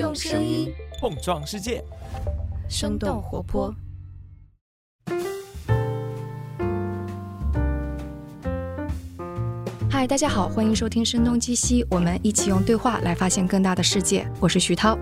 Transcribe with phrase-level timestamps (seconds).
[0.00, 1.84] 用声音碰撞世界，
[2.70, 3.70] 生动活泼。
[9.90, 14.26] 嗨，大家好，欢迎收听《声东击西》，我们一起用对话来发现更大的世界。
[14.40, 14.98] 我是徐涛。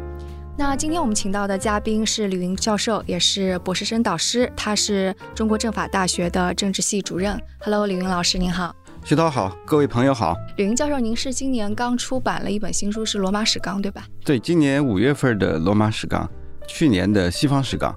[0.57, 7.41] 那今天我们请到的嘉宾是李云教授，也是博士生导师，他是中国政法大学的政治系主任。
[7.61, 8.75] Hello，李云老师您好。
[9.05, 10.37] 徐涛好，各位朋友好。
[10.57, 14.07] 李云教授，您是今年刚出版了一本新书，是《罗马史纲》，对吧？
[14.25, 16.29] 对，今年五月份的《罗马史纲》，
[16.67, 17.93] 去年的《西方史纲》。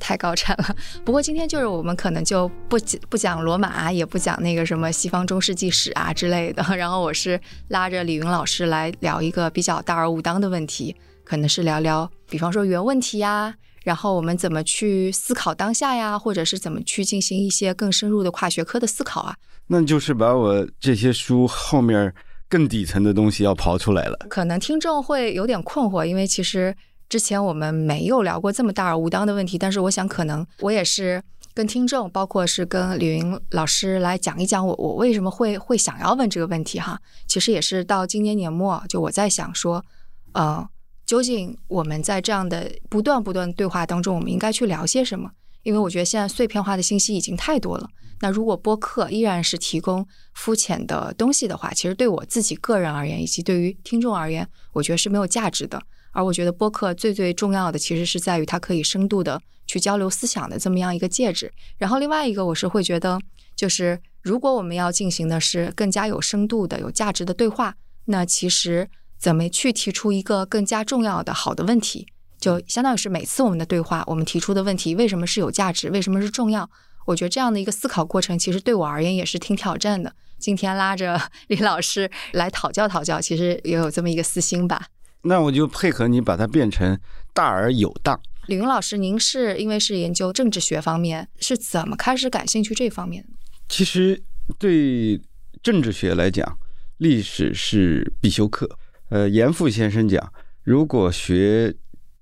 [0.00, 0.74] 太高产了。
[1.04, 2.76] 不过今天就是我们可能就不
[3.08, 6.64] 不讲罗马，也不讲那个什么西方中世纪史啊之类的。
[6.76, 19.36] 然后我是拉着李云老师来聊一个比较大而无当的问题，可能是聊聊，比方说原问题呀，然后我们怎么去思考当下呀，或者是怎么去进行一些更深入的跨学科的思考啊。
[19.66, 22.14] 那就是把我这些书后面
[22.48, 24.26] 更底层的东西要刨出来了。
[24.28, 26.76] 可能听众会有点困惑，因为其实。
[27.08, 31.22] 之前我们没有聊过这么大而无当的问题，但是我想可能我也是
[31.54, 37.00] 跟听众，包括是跟李云老师来讲一讲我我为什么会会想要问这个问题哈。
[37.28, 39.84] 其实也是到今年年末，就我在想说，
[40.32, 40.68] 呃，
[41.06, 45.30] 究竟我们在这样的不断不断对话当中，我们应该去聊些什么？
[45.62, 47.88] 因为我觉得现在碎片化的信息已经太多了。
[48.20, 55.80] 那如果播客依然是提供肤浅的东西的话，其实对我自己个人而言，以及对于听众而言，我觉得是没有价值的。
[56.12, 61.52] 而我觉得播客最最重要的，其实是在于它可以深度的去交流思想的这么样一个介质。
[61.76, 63.20] 然后另外一个，我是会觉得，
[63.54, 67.74] 就是如果我们要进行的是更加有深度的、有价值的对话，
[68.06, 72.06] 那其实怎么去提出一个更加重要的好的问题，
[72.40, 76.70] 就相当于是每次我们的对话，我们提出的问题为什么是有价值，为什么是重要？
[77.06, 80.14] 我觉得这样的一个思考过程，其实对我而言也是挺挑战的。
[80.38, 84.88] 今天拉着李老师来讨教讨教，其实也有这么一个私心吧。
[85.22, 87.00] 那我就配合你把它变成
[87.32, 88.20] 大而有当。
[88.46, 93.24] 李云老师，您是因为是研究政治学方面，是怎么开始感兴趣这方面？
[93.68, 94.22] 其实
[94.58, 95.20] 对
[95.62, 96.58] 政治学来讲，
[96.98, 98.78] 历史是必修课。
[99.08, 101.74] 呃，严复先生讲，如果学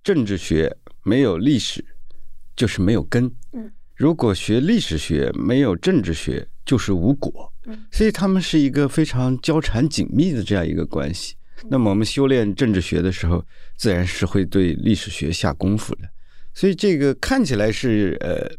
[0.02, 1.84] 政治学没有历史，
[2.56, 7.52] 就是没有根；嗯，如果学历史学没有政治学，就是无果。
[7.66, 11.34] 嗯，所以他们是一个非常交缠紧密的这样一个关系。
[11.70, 13.44] 那么我们修炼政治学的时候，
[13.76, 16.02] 自然是会对历史学下功夫的。
[16.52, 18.50] 所以这个看起来是呃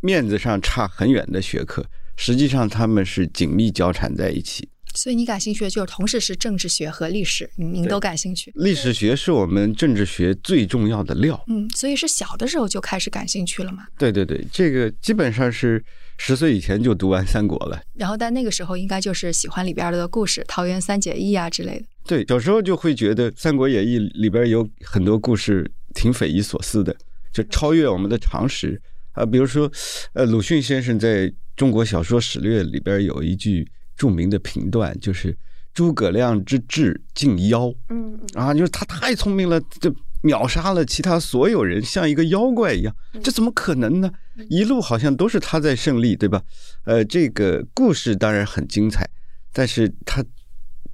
[0.00, 1.84] 面子上差很远的学科，
[2.16, 4.68] 实际上他们是紧密交缠在一起。
[4.94, 8.52] 所以你感兴趣的就是同时是政治学和历史，您都感兴趣。
[8.56, 11.42] 历史学是我们政治学最重要的料。
[11.48, 13.86] 嗯，所以是小的时候就开始感兴趣了嘛？
[13.98, 15.82] 对对对，这个基本上是
[16.18, 17.80] 十岁以前就读完三国了。
[17.94, 21.86] 然后在那个时候应该就是喜欢里边的故事，桃园三结义啊之类的。
[22.06, 26.94] 对，小时候就会觉得《三国演义》里边有很多故事挺匪夷所思的，
[27.32, 28.80] 就超越我们的常识
[29.12, 29.24] 啊。
[29.24, 29.70] 比如说，
[30.14, 35.36] 呃，鲁迅先生在中国小说史略里边有一句著名的评断，就是
[35.74, 37.70] “诸葛亮之智近妖”。
[37.90, 42.96] 嗯啊，就是他太聪明了，就秒杀了其他所有人，像一个妖怪一样。
[43.22, 44.10] 这怎么可能呢？
[44.48, 46.42] 一路好像都是他在胜利，对吧？
[46.84, 49.06] 呃，这个故事当然很精彩，
[49.52, 50.24] 但是它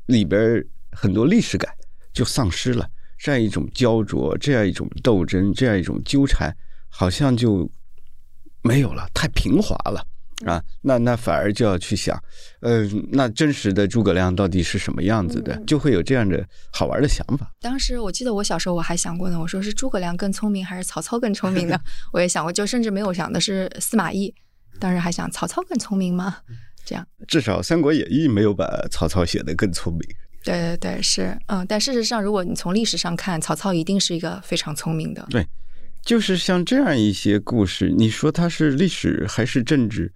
[0.06, 0.66] 里边。
[0.98, 1.70] 很多历史感
[2.10, 6.50] 就丧失了，这样一种焦灼，这样一种斗争，这样一种纠缠，
[6.88, 7.70] 好像就
[8.62, 10.02] 没有了，太平滑了
[10.44, 10.62] 啊！
[10.82, 12.20] 那那反而就要去想，
[12.60, 15.56] 呃，那真实的诸葛亮到底是什么样子的？
[15.66, 17.50] 就会有这样的好玩的想法。
[17.60, 21.78] 当时我记得我小时候我还想过呢，我说是诸葛亮更聪明还是曹操更聪明呢？
[22.12, 24.34] 我也想过，就甚至没有想的是司马懿，
[24.78, 26.38] 当时还想曹操更聪明吗？
[26.84, 30.02] 这样至少《三国演义》没有把曹操写得更聪明。
[30.44, 35.26] 对对对，是嗯，但事实上，如果你从历史上看，曹操一定是一个非常聪明的。
[35.30, 35.44] 对，
[36.04, 40.12] 就是像这样一些故事，你说它是历史还是政治？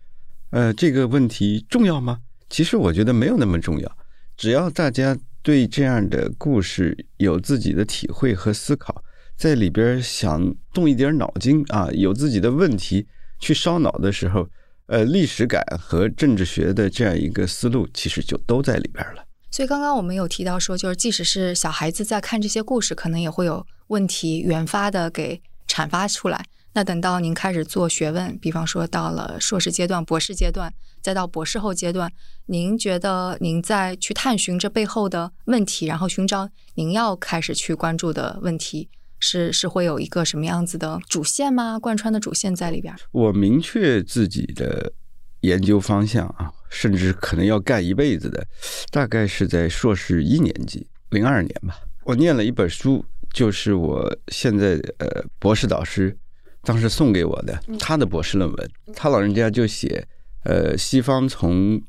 [0.50, 2.20] 呃，这个问题重要吗？
[2.48, 3.96] 其实我觉得没有那么重要，
[4.36, 9.02] 只要大家对这样的故事有自己的体会和思考，
[9.36, 13.06] 在里边想动一点脑筋啊，有自己的问题
[13.38, 14.48] 去烧脑的时候，
[14.86, 19.24] 呃，历史感和政治学的这样一个思路，其实就都在里边了。
[19.52, 26.44] 所以刚刚我们有提到说，就是即使是小孩子在看这些故事，可能也会有问题原发的给阐发出来。
[26.72, 30.72] 那等到您开始做学问，比方说到了硕士阶段、博士阶段，
[31.02, 32.12] 再到博士后阶段，
[32.46, 38.88] 您觉得您在去探寻这背后的问题，然后寻找您要开始去关注的问题，
[39.18, 41.78] 是是会有一个什么样子的主线吗？
[41.78, 42.94] 贯穿的主线在里边？
[43.12, 44.92] 我明确自己的
[45.40, 46.52] 研究方向啊。
[46.72, 48.46] 甚至可能要干一辈子的，
[48.92, 51.76] 大概是在硕士一年级，零二年吧。
[52.04, 56.16] 我念了一本书，就是我现在呃博士导师
[56.62, 60.06] 当时送给我的他的博士论文，他老人家就写
[60.44, 61.80] 呃西方从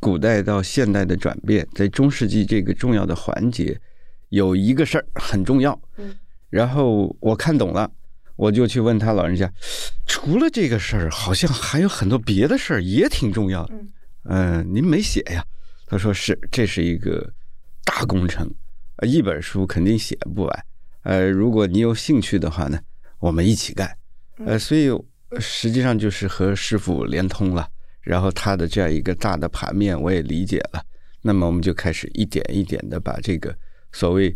[0.00, 3.80] 古代到现代的转变，在中世纪这个重要的环节
[4.28, 5.80] 有一个事儿很重要，
[6.50, 7.90] 然后我看懂了，
[8.36, 9.52] 我就去问他老人家，
[10.06, 13.66] 除了这个事儿，好像还有很多别的事儿也挺重要。
[13.66, 13.74] 的，
[14.24, 15.44] 嗯，您没写呀？
[15.86, 17.32] 他说是，这是一个
[17.84, 18.48] 大工程，
[19.02, 20.64] 一本书肯定写不完，
[21.02, 22.78] 呃，如果你有兴趣的话呢，
[23.18, 23.96] 我们一起干，
[24.44, 24.88] 呃，所以
[25.40, 27.68] 实际上就是和师傅连通了。
[28.00, 30.82] 然后他的这样一个大的盘面我也理解了，
[31.20, 33.54] 那么我们就开始一点一点的把这个
[33.92, 34.34] 所谓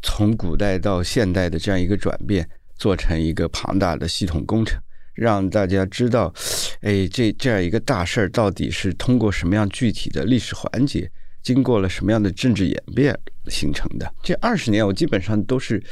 [0.00, 4.80] 从古代到现代的这样一个转变做成一个庞大的系统工程，
[5.12, 6.32] 让大家知道，
[6.80, 11.10] 哎，这这样一个大事儿到底是通过什么样具体的历史环节，
[11.42, 13.18] 经过了什么样的政治演变
[13.48, 14.14] 形成的。
[14.22, 15.82] 这二十年我基本上都是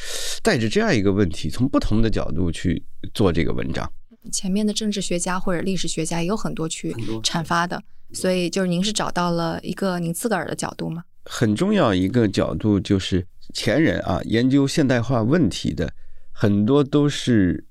[0.42, 2.82] 带着这样一个问题，从不同的角度去
[3.14, 3.90] 做这个文章。
[4.30, 7.82] 前面的政治学家或者历史学家也有很多去阐发的，
[8.12, 11.04] 所以就是您是找到了一个您自个儿的角度吗？
[11.24, 15.92] 很重要一个角度就是前人啊，研究现代化问题的
[16.30, 17.64] 很多都是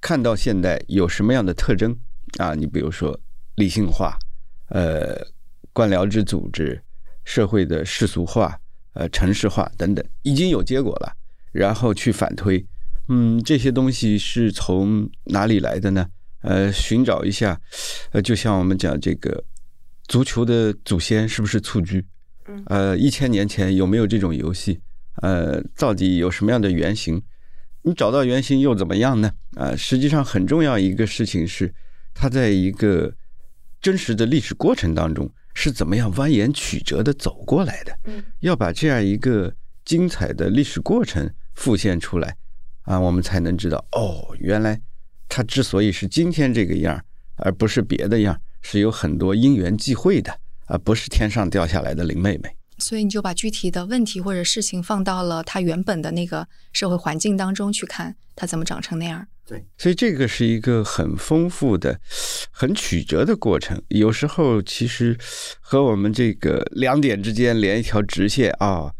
[0.00, 1.98] 看到现代有什么样的特征
[2.38, 3.18] 啊，你比如说
[3.56, 4.16] 理性化、
[4.68, 5.20] 呃
[5.72, 6.82] 官僚制组织、
[7.24, 8.58] 社会的世俗化、
[8.98, 11.12] 呃城市化等等，已经有结果了，
[11.52, 12.64] 然后去反推。
[13.08, 16.06] 嗯，这些东西是从哪里来的呢？
[16.42, 17.60] 呃，寻找一下，
[18.10, 19.44] 呃，就像我们讲这个
[20.08, 22.04] 足球的祖先是不是蹴鞠？
[22.66, 24.80] 呃，一千年前有没有这种游戏？
[25.22, 27.22] 呃，到底有什么样的原型？
[27.82, 29.30] 你找到原型又怎么样呢？
[29.54, 31.72] 啊，实际上很重要一个事情是，
[32.14, 33.14] 它在一个
[33.80, 37.98] 真实的历史过程当中是怎么样蜿蜒曲折的走过来的？
[38.04, 39.52] 嗯，要把这样一个
[39.84, 42.36] 精彩的历史过程复现出来。
[42.82, 44.80] 啊，我们才能知道哦，原来
[45.28, 47.04] 它之所以是今天这个样
[47.38, 50.32] 而不是别的样是有很多因缘际会的，
[50.66, 52.54] 而不是天上掉下来的林妹妹。
[52.78, 59.26] 所以你就把具体的问题或者事情放到了他原本的那个社会环境当中去看，它怎么长成那样。
[59.46, 62.00] 对，所以这个是一个很丰富的、
[62.50, 63.82] 很曲折的过程。
[63.88, 65.16] 有时候其实
[65.60, 68.92] 和我们这个两点之间连一条直线啊。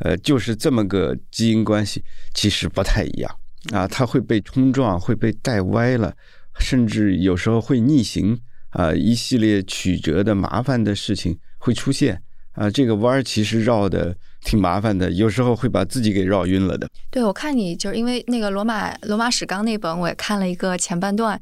[0.00, 2.02] 呃，就是这么个基因关系，
[2.34, 3.38] 其实不太一样
[3.72, 6.12] 啊，它会被冲撞，会被带歪了，
[6.58, 8.36] 甚至有时候会逆行
[8.70, 12.20] 啊，一系列曲折的麻烦的事情会出现
[12.54, 16.88] 啊，这个弯儿其实绕的挺麻烦的，有时候会把自己给绕晕了的。
[17.10, 21.40] 对，我看你就是因为那个罗马罗马史纲那本，我也看了一个前半段，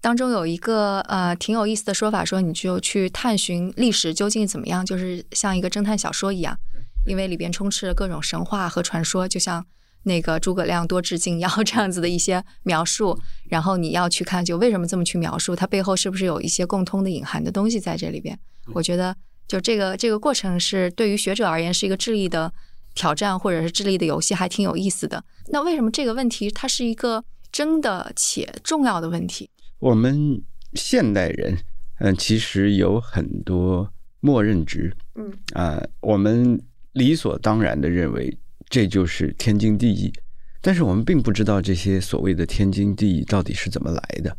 [0.00, 6.56] 当中有一个呃挺有意思的说法，说你就去探寻历史究竟怎么样，就是像一个侦探小说一样。
[7.06, 9.64] 因为里边充斥着各种神话和传说，就像
[10.02, 13.18] 那个诸葛亮多智近妖这样子的一些描述，
[13.48, 18.38] 然后你要去看，就为什么这么去描述，它背后是不是有一些共通的隐含的东西在这里边？
[18.74, 19.16] 我觉得，
[19.50, 22.52] 就这个这个过程是对于学者而言是一个智力的
[22.94, 25.24] 挑战，或者是智力的游戏，还挺有意思的。
[25.48, 29.50] 那为什么这个问题它是一个真的且重要的问题？
[29.80, 30.40] 我们
[30.74, 31.58] 现代人，
[31.98, 36.60] 嗯，其实有很多默认值，嗯啊，我们。
[36.94, 38.36] 理所当然的认为
[38.68, 40.12] 这就是天经地义，
[40.60, 44.36] 但是我们并不知道这些所谓的天经地义到底是怎么来的，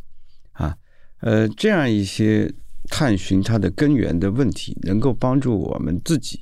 [0.52, 0.76] 啊，
[1.20, 2.52] 呃，这样一些
[2.90, 6.40] 探寻它的根源的问题，能够帮助我们自己，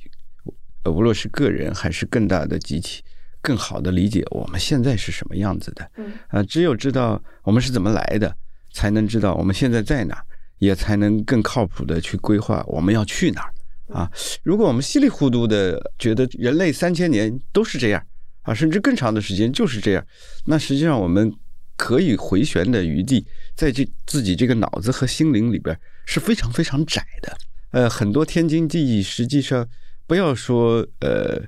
[0.83, 3.03] 呃，无论是个人还是更大的集体，
[3.41, 5.91] 更好的理解我们现在是什么样子的。
[5.97, 8.35] 嗯，啊，只有知道我们是怎么来的，
[8.73, 10.23] 才能知道我们现在在哪，
[10.59, 13.53] 也才能更靠谱的去规划我们要去哪儿。
[13.93, 14.09] 啊，
[14.41, 18.01] 如果我们稀里糊涂的觉得人类三千年都是这样
[18.43, 20.05] 啊，甚至更长的时间就是这样，
[20.45, 21.29] 那实际上我们
[21.81, 27.35] 可以回旋的余地，在这自己这个脑子和心灵里边是非常非常窄的。
[27.71, 29.67] 呃，很多天经地义，实际上
[30.05, 31.41] 不要说呃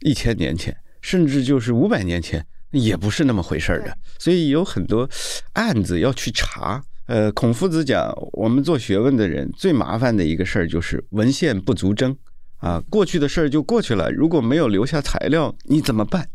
[0.00, 3.94] 一千年前，甚至就是五百年前，也不是那么回事儿的。
[4.18, 5.06] 所以有很多
[5.52, 6.82] 案子要去查。
[7.04, 12.16] 呃，孔夫子讲，我们做学问的人最麻烦的一个事儿就是文献不足征
[12.56, 12.82] 啊。
[12.88, 16.26] 过去的事儿就过去了，如果没有留下材料，你怎么办？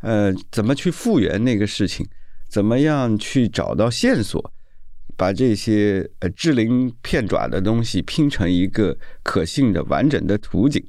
[0.00, 2.06] 呃，怎么去复原那个事情？
[2.54, 4.52] 怎么样去找到线索，
[5.16, 10.80] 把这些呃支鳞片爪的东西拼成一个可信的完整的图景？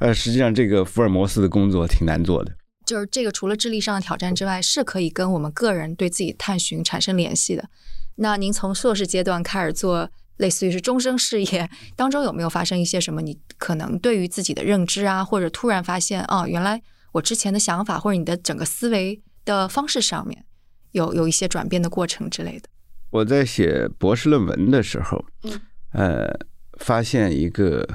[0.00, 2.52] 呃，实际上这个福尔摩斯的工作挺难做的。
[2.84, 7.70] 就是这个，除了智力上的挑战之外，是可以跟我们个人对自己探寻产生联系的。
[8.16, 13.22] 那您从硕士阶段开始做，类似于是终生事业当中，有没有发生一些什么？
[13.22, 20.44] 你可能对于自己的认知啊，或者突然发现，哦，原来我之前的想法或者你的整个思维的方式上面
[20.94, 22.68] 有有一些转变的过程之类的？
[23.10, 25.60] 我在写博士论文的时候，嗯，
[25.92, 26.38] 呃，
[26.78, 27.86] 发现一个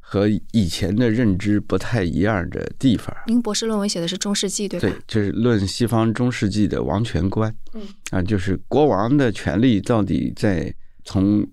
[0.00, 3.14] 和以前的认知不太一样的地方。
[3.26, 4.88] 您博士论文写的是中世纪，对吧？
[4.88, 7.54] 对，就是论西方中世纪的王权观。
[7.72, 10.74] 嗯，啊，就是国王的权力到底在
[11.04, 11.46] 从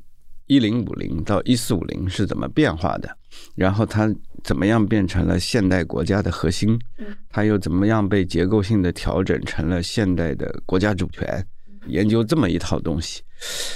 [0.50, 3.16] 一零五零到一四五零是怎么变化的，
[3.54, 4.12] 然后它
[4.44, 6.78] 怎么样变成了现代国家的核心？
[6.98, 11.48] 嗯，它又怎么样被结构性的调整成了现代的国家主权？
[11.86, 13.22] 研究这么一套东西，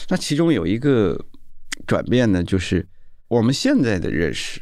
[0.10, 1.18] 那其中有一个
[1.86, 2.86] 转变呢，就是
[3.27, 4.60] 我们现在的认识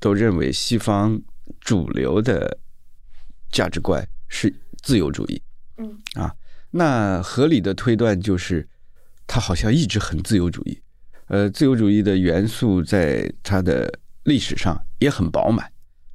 [0.00, 1.20] 都认为西方
[1.60, 2.58] 主流的
[3.52, 4.52] 价值观是
[4.82, 5.40] 自由主义。
[5.78, 6.34] 嗯啊，
[6.72, 8.68] 那合理的推断就是，
[9.28, 10.82] 它好像一直很自由主义。
[11.32, 13.90] 呃，自由主义的元素在它的
[14.24, 15.66] 历史上也很饱满。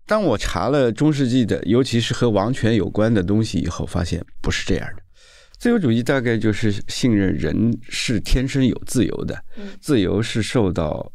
[0.06, 5.02] 当我查了中世纪的，尤其是和王权有关的东西以后，发现不是这样的。
[5.58, 11.12] 自由主义大概就是信任人是天生有自由的，嗯自由是受到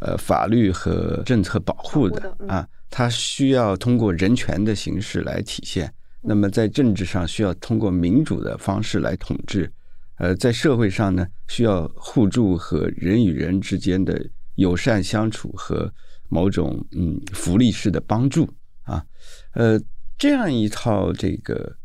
[0.00, 5.92] 呃法律和政策保护的啊，它需要通过人权的形式来体现。
[6.22, 9.70] 那么在政治上需要通过民主的方式来统治，
[10.16, 15.92] 呃，在社会上呢需要互助和人与人之间的友善相处和
[16.28, 18.48] 某种嗯福利式的帮助
[18.82, 19.04] 啊，
[19.52, 19.80] 呃，
[20.18, 21.76] 这样一套这个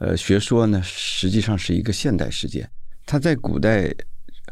[0.00, 2.68] 呃学说呢，实际上是一个现代事件，
[3.06, 3.94] 它在古代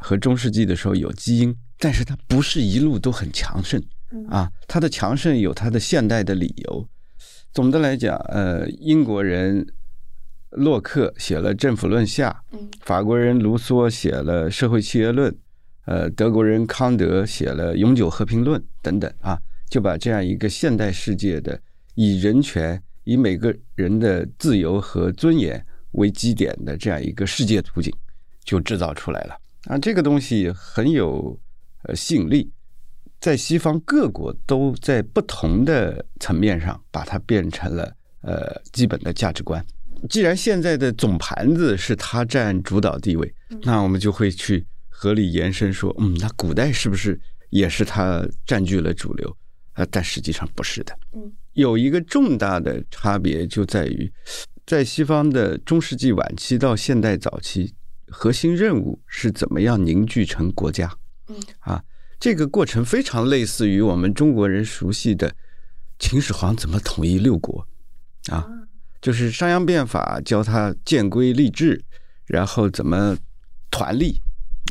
[0.00, 3.82] 和中世纪的时候有基因，但是它不是一路都很强盛
[4.30, 6.88] 啊，它的强盛有它的现代的理由。
[7.52, 9.66] 总的来讲，呃，英国人
[10.54, 15.32] 洛克写了《政府论下》，嗯法国人卢梭写了《社会契约论》，
[15.86, 21.60] 呃，德国人康德写了《永久和平论》等等啊，就把这样一个现代世界的
[21.94, 27.92] 以人权、以每个人的自由和尊严为基点的这样一个世界图景，
[28.44, 29.78] 就制造出来了啊。
[29.78, 31.38] 这个东西很有
[31.82, 32.50] 呃吸引力，
[33.20, 39.64] 在西方各国都在不同的层面上把它变成了呃基本的价值观。
[40.08, 47.20] 既然现在的总盘子是它占主导地位，那我们就会去合理延伸说，嗯，那古代是不是
[47.50, 49.36] 也是它占据了主流？
[49.72, 50.96] 啊，但实际上不是的。
[51.12, 54.12] 嗯，有一个重大的差别就在于，
[54.66, 57.74] 在西方的中世纪晚期到现代早期，
[58.08, 60.92] 核心任务是怎么样凝聚成国家。
[61.28, 61.82] 嗯，啊，
[62.20, 65.34] 这个过程非常类似于我们中国人熟悉的
[65.98, 67.66] 秦始皇怎么统一六国
[68.30, 68.46] 啊。
[69.04, 71.84] 就是商鞅变法教他建规立制，
[72.24, 73.14] 然后怎么
[73.70, 74.18] 团力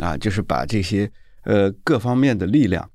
[0.02, 1.08] 啊，就是把这些
[1.44, 2.90] 呃各方面的力量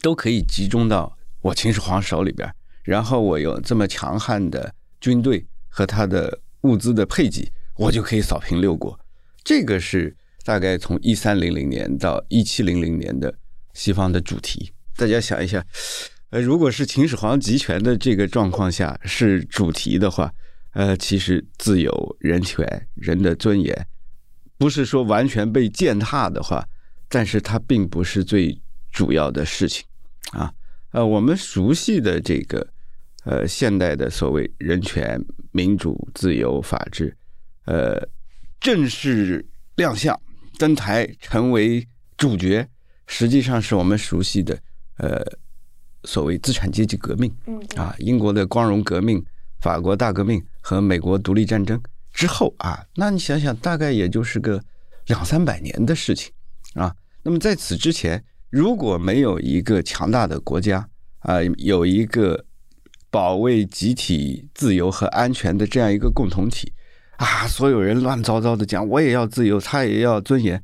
[0.00, 2.50] 都可以集中到我秦始皇手里边，
[2.84, 8.98] 然后我有这么强悍的军队和他的物资的配给，我就可以扫平六国。
[9.44, 13.34] 这个是大概从一三零零年到一七零零年的
[13.74, 14.72] 西方的主题。
[14.96, 15.62] 大家想一下，
[16.30, 20.32] 呃，如果是秦始皇集权的这个状况下是主题的话。
[20.72, 23.86] 呃，其实自由、人权、人的尊严，
[24.56, 26.66] 不是说完全被践踏的话，
[27.08, 28.58] 但是它并不是最
[28.90, 29.84] 主要的事情
[30.32, 30.52] 啊。
[30.92, 32.66] 呃，我们熟悉的这个
[33.24, 37.14] 呃现代的所谓人权、民主、自由、法治，
[37.66, 38.08] 呃，
[38.58, 39.44] 正式
[39.76, 40.18] 亮相
[40.58, 41.86] 登台成为
[42.16, 42.66] 主角，
[43.06, 44.58] 实际上是我们熟悉的
[44.96, 45.22] 呃
[46.04, 49.22] 所谓资产阶级革命，嗯啊，英国的光荣革命。
[49.60, 51.78] 法国大革命和美国独立战争
[52.14, 54.62] 之后啊，那你想想，大概也就是个
[55.06, 56.32] 两三百年的事情
[56.74, 56.94] 啊。
[57.22, 60.88] 那么在此之前，如果没有一个强大的国家
[61.18, 62.44] 啊，有一个
[63.10, 66.72] 保卫集体自由和安全的这样一个共同体
[67.16, 70.62] 啊，所有人乱糟糟的讲，我也要自由，他也要尊严，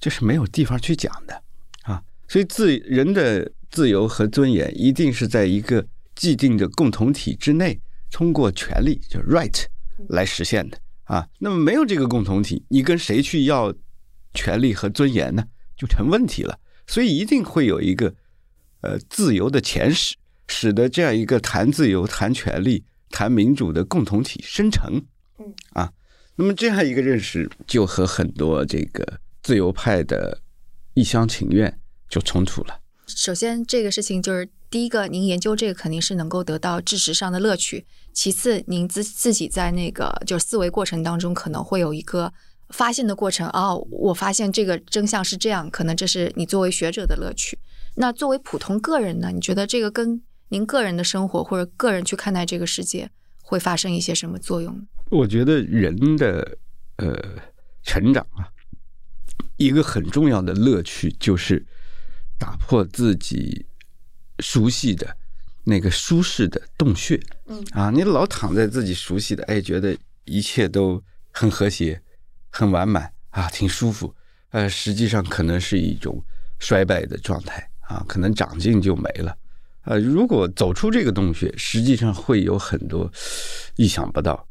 [0.00, 1.42] 这是没有地方去讲的
[1.82, 2.02] 啊。
[2.26, 7.80] 所以自人的自由和尊严一定是在一个既定的共同体之内。
[8.16, 9.66] 通过权利就 right
[10.08, 13.74] 来实现的啊，那么没有这个共同体，你跟谁去要
[14.32, 15.44] 权利和尊严呢？
[15.76, 16.58] 就成问题了。
[16.86, 18.14] 所以一定会有一个
[18.80, 20.16] 呃自由的前史，
[20.48, 25.04] 使得这样一个谈自由、谈权利、谈民主的共同体生成。
[25.38, 25.92] 嗯啊，
[26.36, 30.40] 那么这样一个认识就和很多这个自由派的
[30.94, 32.80] 一厢情愿就冲突了。
[33.06, 37.86] 首先，这个事情就是第一个，您研究这个肯定是能够得到知识上的乐趣。
[38.12, 42.32] 其次，您自自己在那个就是思维过程当中，可能会有一个
[42.70, 43.48] 发现的过程。
[43.50, 47.58] 哦，我发现这个真相是这样，可能这是你作为学者的乐趣。
[47.94, 49.30] 那作为普通个人呢？
[49.32, 53.10] 你觉得这个跟您个人的生活或者个人去看待这个世界，
[53.42, 54.82] 会发生一些什么作用呢？
[55.10, 56.58] 我觉得人的
[56.96, 57.14] 呃
[57.82, 58.48] 成长啊，
[59.56, 61.64] 一个很重要的乐趣就是
[62.38, 63.64] 打破自己
[64.40, 65.16] 熟悉的
[65.64, 67.20] 那个舒适的洞穴。
[67.46, 72.00] 嗯啊，你老躺在自己熟悉的，哎，觉得一切都很和谐、
[72.50, 74.14] 很完满啊，挺舒服。
[74.50, 76.22] 呃，实际上可能是一种
[76.58, 79.36] 衰败的状态啊，可能长进就没了。
[79.82, 83.10] 呃，如果走出这个洞穴，实际上会有很多
[83.76, 84.48] 意想不到、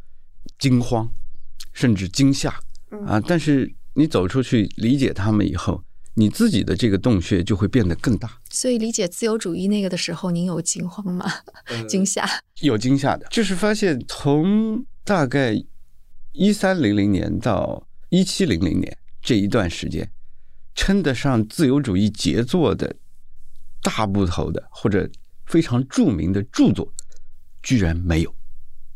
[0.60, 1.12] 惊慌，
[1.74, 2.50] 甚至惊吓
[3.06, 3.20] 啊。
[3.20, 5.84] 但是你走出去，理解他们以后，
[6.16, 8.40] 你自己的这个洞穴就会变得更大。
[8.50, 11.26] 所以理解自由主义那个的时候，您有惊慌吗？
[11.88, 12.28] 惊吓？
[12.62, 15.62] 有惊吓的，就是发现从大概
[16.32, 20.10] 一三零零年到一七零零年这一段时间，
[20.74, 22.96] 称得上自由主义杰作的
[23.82, 25.10] 大部头的或者
[25.46, 26.92] 非常著名的著作，
[27.62, 28.34] 居然没有。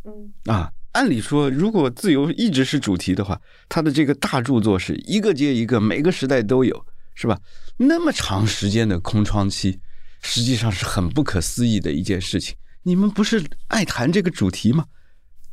[0.05, 6.85] 嗯啊，按理说，如果自由一直是主题的话，它的这个大著作是一个接一个，每个时代都有，
[7.19, 7.37] 是吧？
[7.75, 9.77] 那么长时间的空窗期，
[10.21, 12.55] 实际上是很不可思议的一件事情。
[12.83, 14.85] 你们不是爱谈这个主题吗？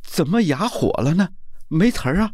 [0.01, 1.27] 怎么哑火了呢？
[1.67, 2.31] 没词儿啊，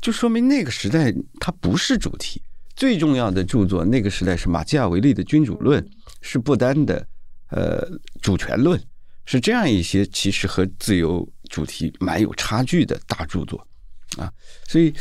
[0.00, 2.40] 就说明那个时代它不是主题。
[2.74, 5.84] 最重要的著作，那个时代是马基雅维利的《君主论》，
[6.22, 7.06] 是不丹的
[7.50, 7.86] 呃
[8.22, 8.82] 主权论，
[9.26, 13.68] 是这样一些其实和自由主题蛮有差距的大著作
[14.18, 14.32] 啊。
[14.66, 14.94] 所以，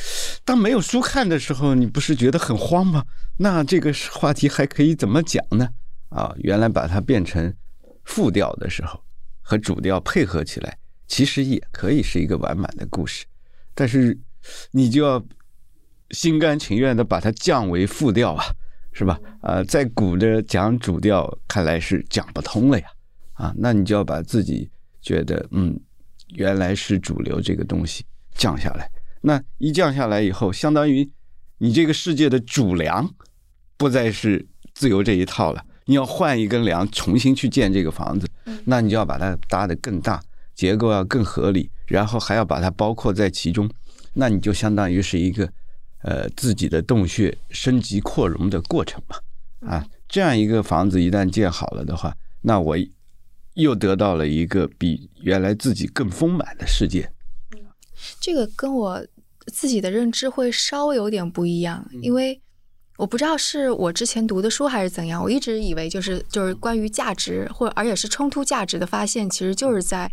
[0.44, 3.06] 当没有书看的时候，你不是觉得很慌吗？
[3.38, 5.70] 那这个话题还可以怎么讲呢？
[6.10, 7.54] 啊，原来把它变成
[8.04, 9.02] 副调的时候，
[9.42, 13.26] 和主调配合起来，其实也可以是一个完满的故事。
[13.74, 14.18] 但是，
[14.72, 15.24] 你就要
[16.12, 18.44] 心甘情愿的把它降为副调啊，
[18.92, 19.20] 是吧？
[19.42, 22.88] 啊，在鼓着讲主调，看来是讲不通了呀。
[23.34, 24.70] 啊，那你就要把自己
[25.02, 25.80] 觉得嗯，
[26.30, 28.90] 原来是主流这个东西降下来。
[29.22, 31.10] 那一降下来以后，相当于
[31.58, 33.14] 你这个世界的主梁
[33.78, 38.28] 不再是自由这一套了，你要换一根梁，重新去建这个房子，
[38.66, 40.22] 那你就要把它搭得更大，
[40.56, 43.70] 结构要更合理，然后还要把它包括在其中，
[44.14, 45.52] 那你就相当于是一个
[46.04, 49.18] 呃自己的洞穴升级扩容的过程嘛。
[49.68, 52.78] 啊，这样一个房子一旦建好了的话，那我
[53.56, 57.12] 又得到了一个比原来自己更丰满的世界。
[58.20, 59.06] 这个跟我
[59.48, 62.42] 自己的认知会稍微有点不一样，因为
[62.98, 70.12] 我不知道是我之前读的书还是怎样，我一直以为就是就是关于价值或者而且是冲突价值的发现，其实就是在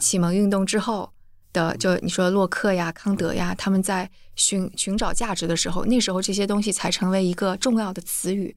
[0.00, 1.12] 启蒙运动之后
[1.52, 8.54] 的，就你说洛克呀、康德呀，他们在寻寻找价值的时候，那时候这些东西才成为一个重要的词语，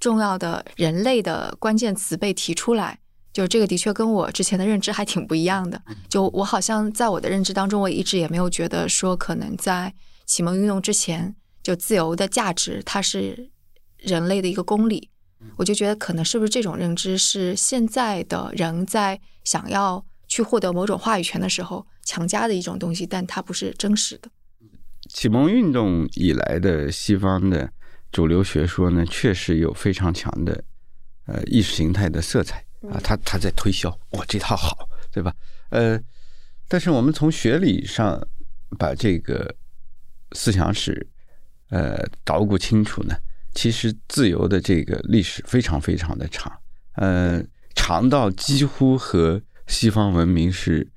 [0.00, 3.00] 重要的人类的关键词被提出来。
[3.32, 5.80] 就这个的确跟我之前的认知还挺不一样的。
[6.08, 9.92] 就我好像在我的认知当中，我一直也没有觉得说可能在
[10.26, 13.50] 启蒙运动之前，就自由的价值它是
[13.98, 15.08] 人类的一个公理。
[15.56, 24.30] 我就觉得可能是不是这种认知是现在的人在想要去获得某种话语权的时候强加的一种东西，但它不是真实的。
[25.08, 27.72] 启蒙运动以来的西方的
[28.12, 30.62] 主流学说呢，确实有非常强的
[31.26, 35.32] 呃意识形态的色彩啊，他他在推销我这套好，对吧？
[35.70, 36.00] 呃，
[36.68, 38.20] 但是我们从学理上
[38.78, 39.54] 把这个
[40.32, 41.06] 思想史
[41.68, 43.14] 呃捣鼓清楚呢，
[43.54, 46.52] 其实自由的这个历史非常非常的长，
[46.94, 47.42] 呃，
[47.74, 50.90] 长到几乎和西方文明是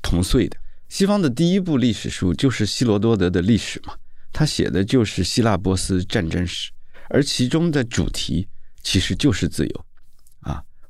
[0.00, 0.56] 同岁的。
[0.88, 3.94] 西方的第一部历史书就是希罗多德的历史嘛，
[4.32, 6.70] 他写的就是希腊波斯战争史，
[7.08, 8.48] 而其中的主题
[8.82, 9.86] 其实就是自由。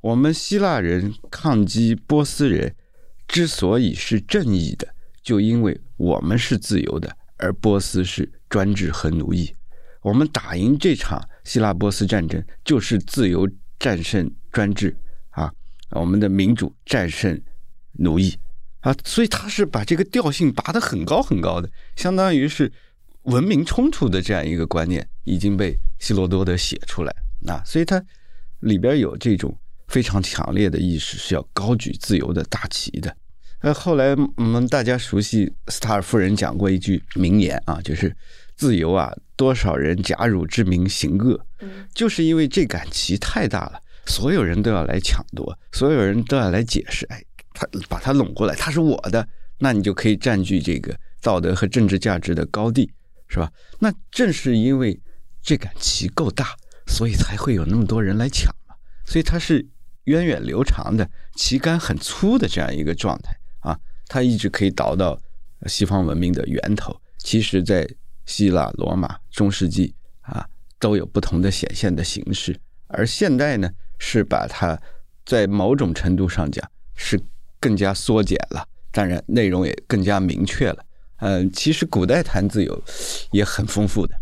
[0.00, 2.74] 我们希腊人抗击波斯人
[3.28, 4.88] 之所以是正义的，
[5.22, 9.54] 就因为我们是自由的，而波斯是专制和奴役。
[10.02, 14.96] 我们打赢这场希腊波斯战争，就是自由战胜专制
[15.30, 15.52] 啊，
[15.90, 17.40] 我们的民主战胜
[17.92, 18.38] 奴役。
[18.80, 22.72] 啊，所以他是把这个调性拔得很高很高的，相当于是
[23.24, 27.14] 文明冲突的这样一个观念已经被希罗多德写出来
[27.46, 28.02] 啊，所以它
[28.60, 29.54] 里边有这种
[29.90, 33.14] 非常强烈的意识，是要高举自由的大旗的。
[33.58, 38.16] 呃，后来我们大家熟悉斯塔尔夫人讲过一句名言啊，就是
[38.56, 41.38] 自由啊，多少人假汝之名行恶，
[41.92, 47.22] 就是因为这杆旗太大了，所有人都要来抢夺，所有人都要来解释，哎。
[47.52, 49.26] 他把他拢过来，他是我的，
[49.58, 52.90] 那你就可以占据这个道德和政治价值的高地，
[53.28, 53.50] 是吧？
[53.80, 54.98] 那正是因为
[55.42, 56.54] 这杆旗够大，
[56.86, 58.74] 所以才会有那么多人来抢嘛。
[59.04, 59.66] 所以它是
[60.10, 63.78] 源远流长的，旗杆很粗的这样一个状态啊。
[64.06, 65.18] 它一直可以导到
[65.66, 67.00] 西方文明的源头。
[67.16, 67.88] 其实，在
[68.26, 70.46] 希腊、罗马、中世纪啊，
[70.78, 72.58] 都有不同的显现的形式。
[72.88, 74.80] 而现代呢，是把它
[75.24, 77.20] 在某种程度上讲是
[77.60, 80.84] 更加缩减了，当然内容也更加明确了。
[81.18, 82.82] 嗯，其实古代谈自由
[83.30, 84.14] 也很丰富的。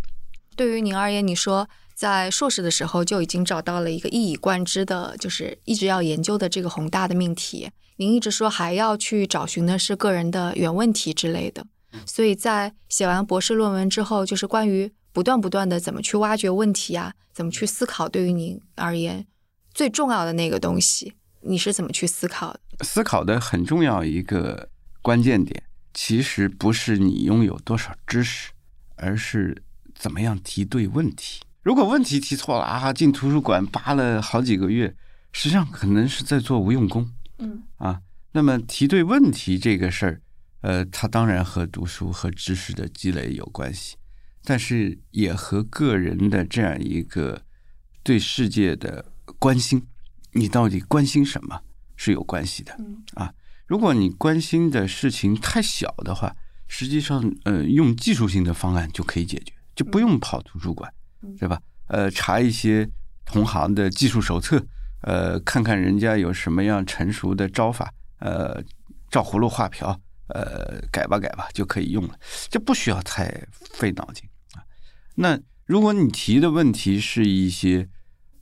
[0.56, 7.68] 对于您而言，你说在硕士的时候就已经找到了一个一以贯之的，就是一直要研究的这个宏大的命题。
[7.96, 11.66] 您一直说还要去找寻的是个人的原问题之类的。
[12.06, 19.26] 所以在写完博士论文之后，就是关于不断不断的怎么去挖掘问题啊，怎么去思考，对于您而言
[19.74, 22.84] 最重要的那个东西，你是怎么去思考的？
[22.84, 24.68] 思考的很重要一个
[25.02, 28.52] 关键点，其实不是你拥有多少知识，
[28.94, 29.64] 而是
[29.96, 31.40] 怎么样提对问题。
[31.68, 34.96] 如果问题提错了啊，进图书馆扒了好几个月，
[35.32, 37.12] 实际上可能是在做无用功。
[37.40, 38.00] 嗯啊，
[38.32, 40.22] 那么提对问题这个事儿。
[40.62, 43.96] 呃，它当然和读书和知识的积累有关系，
[44.44, 47.42] 但是也和个人的这样一个
[48.02, 49.04] 对世界的
[49.38, 49.86] 关心，
[50.32, 51.60] 你到底关心什么
[51.96, 52.74] 是有关系的。
[53.12, 53.34] 啊，
[53.66, 56.34] 如果你关心的事情太小的话，
[56.66, 60.90] 实际上，呃，用技术性的方案就可以解决，就不用跑图书馆，
[61.38, 61.60] 对吧？
[61.88, 62.88] 呃，查一些
[63.24, 64.64] 同行的技术手册，
[65.02, 68.62] 呃，看看人家有什么样成熟的招法，呃，
[69.10, 70.00] 照葫芦画瓢。
[70.30, 72.14] 呃，改吧改吧就可以用了，
[72.50, 74.60] 这不需要太费脑筋啊。
[75.14, 77.88] 那如果你提的问题是一些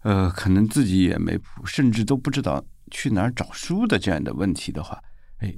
[0.02, 5.00] 呃，可能自己也没谱，甚至都不知道去哪儿找书的这样的问题的话，
[5.38, 5.54] 哎，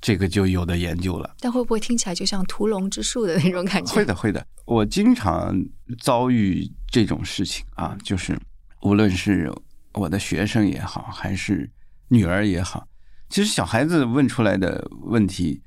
[0.00, 1.34] 这个就有的研究了。
[1.40, 3.94] 但会不会听起来就像屠龙之术的那种感觉？
[3.94, 4.46] 会的，会的。
[4.64, 5.56] 我经常
[6.00, 8.38] 遭遇这种事情啊，就是
[8.82, 9.52] 无论是
[9.94, 11.70] 我的学生也好，还是
[12.08, 12.86] 女儿也好，
[13.28, 15.62] 其实小孩子问出来的问题。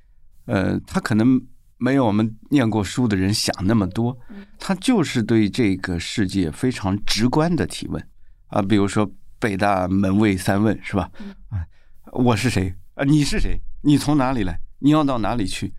[0.45, 1.39] 呃，他可能
[1.77, 4.17] 没有我们念过书的人想那么多，
[4.57, 8.03] 他就是对这个世界非常直观的提问
[8.47, 11.11] 啊，比如说北大门卫三问是吧？
[11.49, 11.63] 啊，
[12.11, 12.73] 我是谁？
[12.95, 13.61] 啊，你是谁？
[13.81, 14.59] 你从哪里来？
[14.79, 15.73] 你要到哪里去？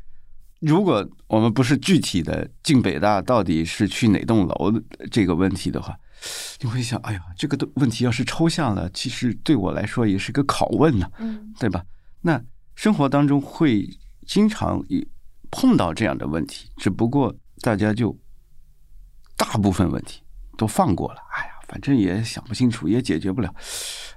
[0.60, 4.72] 如果我们不是具体的进北大到底是去哪栋楼
[5.10, 5.96] 这个问题的话，
[6.60, 11.10] 你会想，哎呀，这个的问题要是抽象了，其实对我来说也是个拷问呢，
[11.58, 11.84] 对吧？
[12.22, 12.42] 那
[12.74, 13.88] 生活当中会。
[14.26, 15.04] 经常也
[15.50, 18.16] 碰到这样的问题，只不过大家就
[19.36, 20.22] 大部分问题
[20.56, 21.20] 都放过了。
[21.34, 23.52] 哎呀，反正也想不清楚，也解决不了，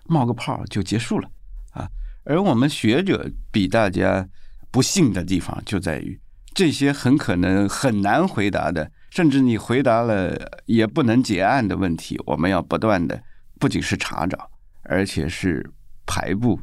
[0.06, 1.28] 冒个泡就结束了
[1.72, 1.90] 啊。
[2.24, 4.28] 而我们学者比大家
[4.72, 6.20] 不幸的地方就在于，
[6.54, 13.22] 这些很可能很难回答的，甚至你回答了也不能结案的问题，我们要不断的
[13.60, 14.50] 不仅是查找，
[14.84, 15.70] 而且是
[16.06, 16.60] 排布、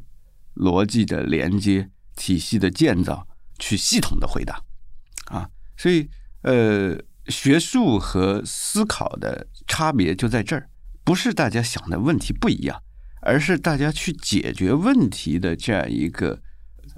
[0.54, 3.26] 逻辑的连接、体系的建造。
[3.62, 4.58] 去系统的回答，
[5.26, 5.46] 啊，
[5.76, 6.08] 所以
[6.40, 10.66] 呃，学术和思考的差别就在这儿，
[11.04, 12.82] 不是大家想的问题不一样，
[13.20, 16.40] 而是大家去解决问题的这样一个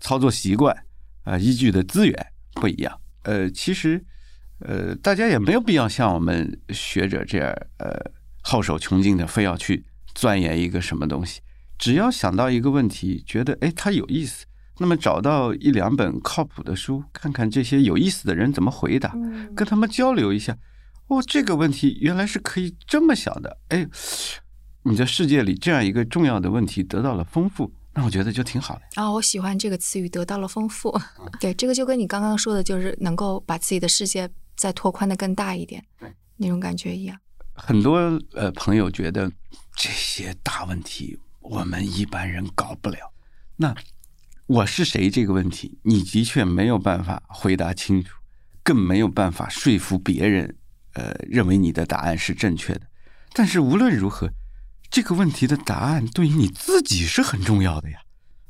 [0.00, 0.76] 操作习惯
[1.24, 3.00] 啊，依据的资源不一样。
[3.24, 4.04] 呃，其实
[4.60, 11.40] 呃，大家也没有必要像我们学者这样呃，好手穷尽的非要去钻研一个什么东西，
[11.78, 14.46] 只要想到一个问题，觉得哎，它有意思。
[14.78, 19.14] 那么找到一两本靠谱的书，看看这些有意思的人怎么回答，
[19.54, 20.56] 跟他们交流一下。
[21.08, 23.58] 哦，这个问题原来是可以这么想的。
[23.68, 23.86] 哎，
[24.82, 28.82] 你的世界里这样一个重要的问题得到了丰富，那我觉得就挺好的。
[29.02, 30.98] 啊，我喜欢这个词语“得到了丰富”。
[31.40, 35.84] 对，这个就跟你刚刚说的，就是能够把自己的世界再拓宽的更大一点，
[36.36, 37.18] 那种感觉一样。
[37.54, 37.98] 很多
[38.32, 39.30] 呃朋友觉得
[39.76, 43.12] 这些大问题我们一般人搞不了，
[43.56, 43.74] 那。
[44.46, 48.18] 我是谁这个问题，你的确没有办法回答清楚，
[48.62, 50.56] 更没有办法说服别人，
[50.92, 52.82] 呃，认为你的答案是正确的。
[53.32, 54.28] 但是无论如何，
[54.92, 57.98] 这个问题的答案对于你自己是很重要的呀，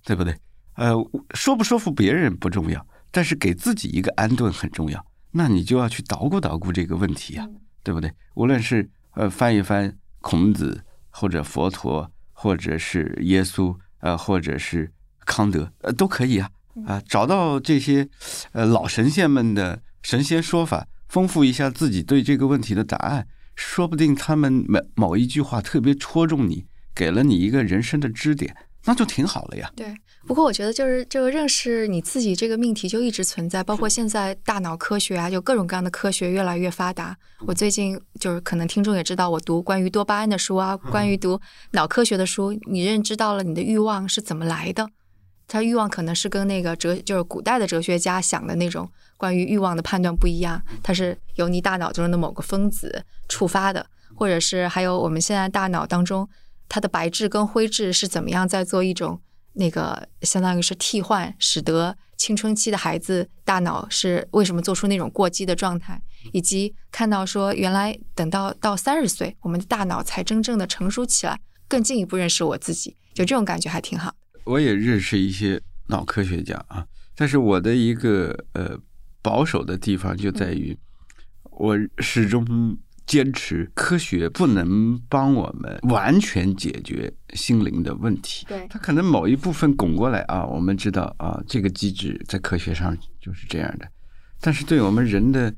[0.04, 0.36] 对不对？
[0.74, 0.92] 呃，
[1.34, 5.06] 说不说服别人不重要，但是给自己一个安顿很重要。
[5.30, 7.48] 那你就要去捣鼓捣鼓这个问题呀，
[7.84, 8.12] 对不对？
[8.34, 14.92] 无论是呃翻一翻孔子，或者佛陀，或者是耶稣，呃，或者是。
[15.24, 16.50] 康德，呃，都可以啊，
[16.84, 18.08] 啊，找到这些，
[18.50, 29.70] 呃，老神仙们的神仙说法，丰富一下自己对这个问题的答案，说不定他们某某一句话特别戳中你，给了你一个人生的支点，那就挺好了呀。
[29.76, 29.94] 对，
[30.26, 37.16] 不过我觉得就是这个认识你自己这个命题就一直存在，包括现在大脑科学啊，就各种各样的科学越来越发达。
[37.46, 41.40] 我最近就是可能听众也知道，我读关于多巴胺的书啊，关于读
[41.72, 44.88] 脑科学的书，你认知到了你的欲望是怎么来的。
[45.48, 56.28] 他欲望可能是跟那个哲，就是古代的哲学家想的那种关于欲望的判断不一样，它是由你大脑中的某个分子触发的，或者是还有我们现在大脑当中
[56.68, 59.20] 它的白质跟灰质是怎么样在做一种
[59.52, 66.00] 那个相当于是替换，使得青春期的孩子大脑是为什么做出那种过激的状态，
[66.32, 74.14] 以及看到说原来等到到三十岁，我们的大脑才真正的成熟起来，更进一步认识我自己，就这种感觉还挺好。
[74.44, 78.78] 我也认识一些脑科学家啊，但是我的一个呃
[79.20, 80.76] 保守的地方就在于，
[81.50, 82.76] 我始终
[83.06, 88.46] 坚持科学不能帮我们完全解决心灵的问题。
[88.48, 93.88] 对它可能某一部分拱过来啊，我们知道啊，这个机制在科学上就是这样的，
[94.40, 95.54] 但是对我们人的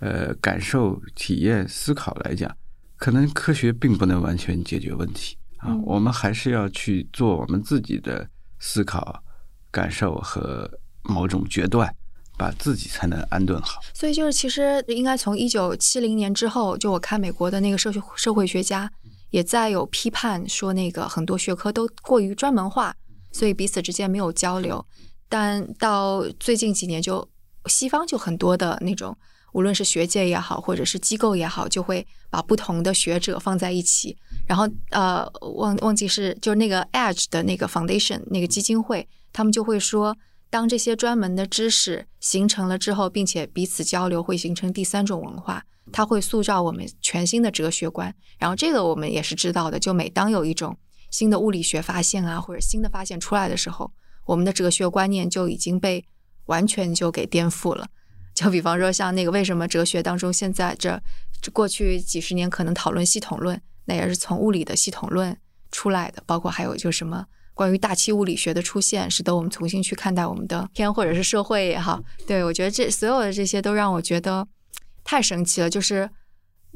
[0.00, 2.54] 呃感受、体验、思考来讲，
[2.96, 5.36] 可能科学并不能完全解决问题。
[5.58, 9.22] 啊，我们还是要去做我们自己的思考、
[9.70, 10.70] 感受和
[11.02, 11.94] 某种决断，
[12.36, 13.80] 把自己才能安顿好。
[13.94, 18.90] 所以就是，其实应该从一九七零年之后，就我看美国的那个社会社会学家
[19.30, 22.94] 也在有批判说，那个很多学科都过于专门化，
[23.32, 24.84] 所以彼此之间没有交流。
[25.28, 27.28] 但到最近几年，就
[27.66, 29.16] 西方就很多的那种。
[29.56, 34.14] 无论是学界也好，或者是机构也好，就会把不同的学者放在一起，
[34.46, 40.14] 然后呃，忘忘记是就是那个 Edge 的那个 Foundation 那个基金会，他们就会说，
[40.50, 48.14] 当这些专门的知识形成了之后，并且彼此交流，会形成第三种文化，它会塑造我们全新的哲学观。
[48.38, 50.76] 然后这个我们也是知道的，就每当有一种
[51.10, 53.90] 新的物理学发现啊，或者新的发现出来的时候，
[54.26, 56.04] 我们的哲学观念就已经被
[56.44, 57.86] 完全就给颠覆了。
[58.36, 61.00] 就比方说，像那个为什么哲学当中现在这
[61.40, 65.34] 这过去几十年可能讨论系统论，那也是从物理的系统论
[65.72, 66.22] 出来的。
[66.26, 71.98] 包括还有就什么关于大气物理学的出现，使得我们重新去看待我们的天或者是社会也好。
[72.26, 74.46] 对我觉得这所有的这些都让我觉得
[75.02, 75.70] 太神奇了。
[75.70, 76.10] 就是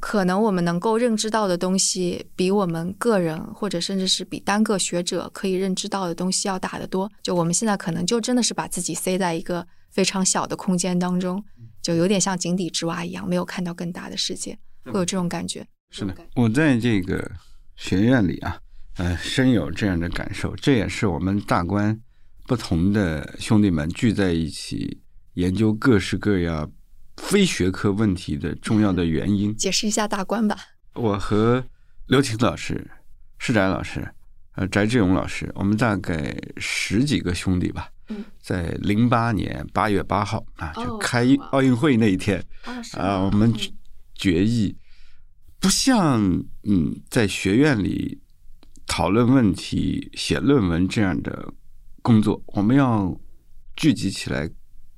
[0.01, 7.13] 可能我们能够认知到的东西，比我们个人或者甚至是比单个学者可以认知到的东西要大得多。
[7.23, 9.67] 就我们现在可能就真的是把自己塞在一个。
[9.91, 11.45] 非常小的空间当中，
[11.83, 15.67] 就有点像井底之蛙一样，没有看到更大的世界，会有这种感觉。
[15.91, 17.31] 是的，我在这个
[17.77, 18.59] 学院里啊，
[18.97, 20.55] 呃，深有这样的感受。
[20.57, 22.01] 这也是我们大观
[22.47, 25.01] 不同的兄弟们聚在一起
[25.35, 26.71] 研究各式各样
[27.17, 29.55] 非学科问题的重要的原因。
[29.57, 30.57] 解释一下大观吧。
[30.95, 31.65] 我和
[32.07, 32.89] 刘婷老师、
[33.39, 34.07] 施展老师、
[34.55, 37.89] 呃，翟志勇老师，我们大概十几个兄弟吧。
[38.41, 42.43] 在零八年八月八号啊，就开奥运会那一天
[42.95, 43.53] 啊，我们
[44.15, 44.77] 决议
[45.59, 46.21] 不像
[46.65, 48.19] 嗯在学院里
[48.87, 51.53] 讨论问题、写论文这样的
[52.03, 53.19] 工作，我们要
[53.77, 54.51] 聚集起来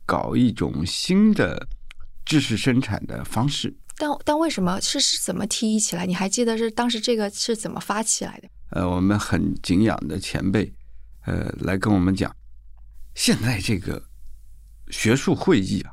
[0.06, 1.68] 搞一种新的
[2.24, 3.74] 知识生产的方式。
[3.98, 6.06] 但但为什么是是怎么提议起来？
[6.06, 8.48] 你还记得是当时这个是怎么发起来的？
[8.70, 10.72] 呃，我们很敬仰的前辈
[11.26, 12.34] 呃来跟我们讲。
[13.14, 14.02] 现在这个
[14.88, 15.92] 学术会议啊，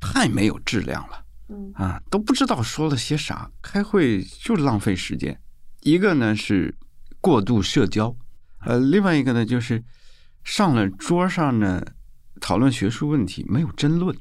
[0.00, 5.40] 太没有质量了，嗯啊，都不知道说了些啥，开会就浪费时间。
[5.82, 6.74] 一个呢是
[7.20, 8.16] 过度社交，
[8.60, 9.84] 呃，另外一个呢就是
[10.44, 11.84] 上了桌上呢
[12.40, 14.16] 讨论学术问题没有争论，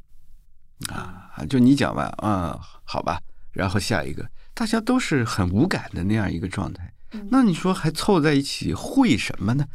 [0.90, 3.20] 啊，就你讲完啊，好吧，
[3.52, 6.92] 然后下一个，大家都是很无感的那样一个状态。
[7.30, 9.66] 那你说还凑在一起会什么呢？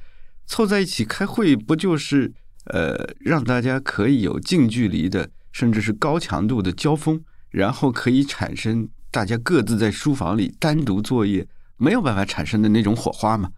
[0.50, 2.34] 凑在一起开会，不就是
[2.64, 13.48] 呃让大家可以有近距离的，甚至是高强度的交锋，然后可以产生大家各自在书房里单独作业没有办法产生的那种火花吗？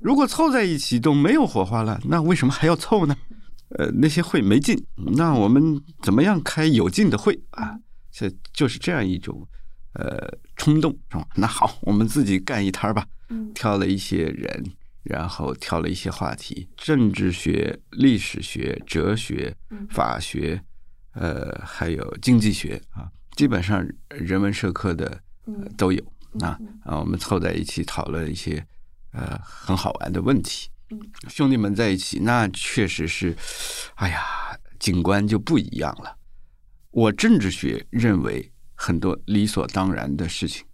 [0.00, 3.14] 如果凑在一起都没有火花了，那为什么还要凑呢？
[3.76, 4.82] 呃，那些会没劲，
[5.14, 7.76] 那我们怎么样开有劲的会啊？
[8.10, 9.46] 这就是这样一种
[9.92, 11.26] 呃冲动，是吧？
[11.36, 13.04] 那好，我们自己干一摊吧。
[13.54, 14.64] 挑了一些人。
[15.08, 19.56] 然后挑了一些话题，政治学、历史学、哲学、
[19.88, 20.62] 法学，
[21.12, 25.22] 呃，还有经济学啊，基本上人文社科的
[25.78, 26.04] 都有
[26.40, 28.62] 啊啊，我们凑在一起讨论一些
[29.12, 30.68] 呃很好玩的问题。
[31.28, 33.34] 兄弟们在一起，那确实是，
[33.94, 34.20] 哎呀，
[34.78, 36.18] 景观就不一样了。
[36.90, 40.66] 我政治学认为很多理所当然的事情，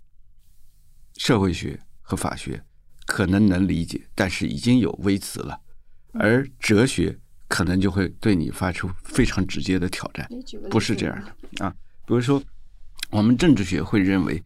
[1.19, 2.65] 社会学和法学。
[3.07, 5.61] 可能能理解，但是已经有微词了，
[6.13, 10.29] 而哲学可能就会对你发出非常直接的挑战，
[10.71, 11.75] 不是这样的啊。
[12.07, 12.43] 比如说，
[13.11, 14.43] 我们政治学会认为，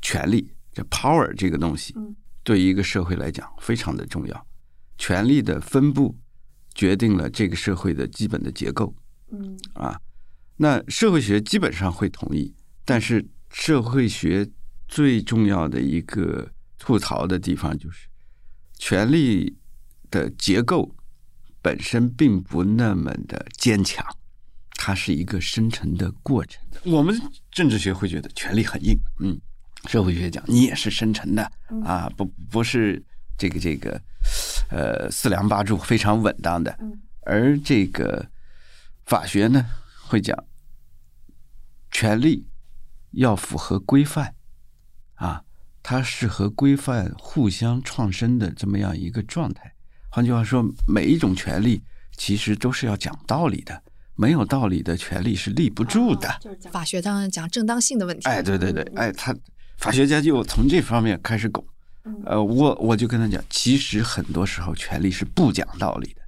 [0.00, 1.94] 权力这 power 这个东西，
[2.42, 4.46] 对一个社会来讲非常的重要，
[4.96, 6.16] 权力的分布
[6.74, 8.94] 决定了这个社会的基本的结构。
[9.30, 10.00] 嗯啊，
[10.56, 14.48] 那社会学基本上会同意，但是社会学
[14.86, 16.50] 最重要的一个
[16.88, 18.08] 吐槽的地方就是，
[18.78, 19.58] 权力
[20.10, 20.96] 的结构
[21.60, 24.02] 本身并不那么的坚强，
[24.70, 26.62] 它是一个生成的过程。
[26.84, 27.14] 我们
[27.50, 29.38] 政治学会觉得权力很硬，嗯，
[29.84, 31.52] 社会学讲你也是生成的
[31.84, 33.04] 啊，不不是
[33.36, 34.00] 这个这个
[34.70, 36.74] 呃四梁八柱非常稳当的，
[37.26, 38.30] 而这个。
[39.04, 39.64] 法学呢
[40.06, 40.36] 会讲，
[41.90, 42.46] 权力
[43.12, 44.34] 要符合规范，
[45.14, 45.42] 啊，
[45.82, 49.72] 它是和规范互相创生的这么样一个状态。
[50.10, 51.82] 换句话说，每一种权利
[52.16, 53.82] 其实都是要讲道理的，
[54.16, 56.36] 没有道理的权利是立不住的。
[56.40, 58.28] 就是法学当然讲正当性的问题。
[58.28, 59.34] 哎，对对对，哎，他
[59.76, 61.64] 法学家就从这方面开始拱。
[62.24, 66.22] 呃，我我就跟他讲，其实很多时候权利是不讲道理的。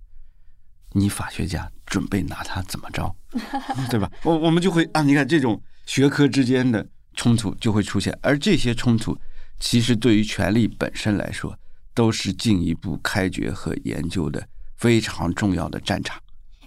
[0.92, 3.14] 你法学家准备拿他怎么着，
[3.88, 4.10] 对吧？
[4.24, 9.16] 我我们就会啊，你看这种学科之间的冲突就会出现，而这些冲突
[9.60, 11.56] 其实对于权力本身来说，
[11.94, 14.44] 都是进一步开掘和研究的
[14.76, 16.20] 非常重要的战场，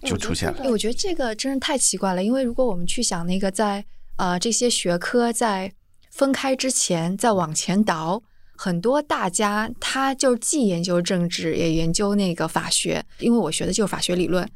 [0.04, 0.70] 就出现了。
[0.70, 3.84] 我觉得这个真是太奇怪了，因为如果我们去想那个在
[4.18, 5.74] 呃这些学科在
[6.12, 8.24] 分开之前再往前倒。
[8.56, 14.48] 很多大家他就既研究政治，也研究那个法学，因为我学的就是法学理论。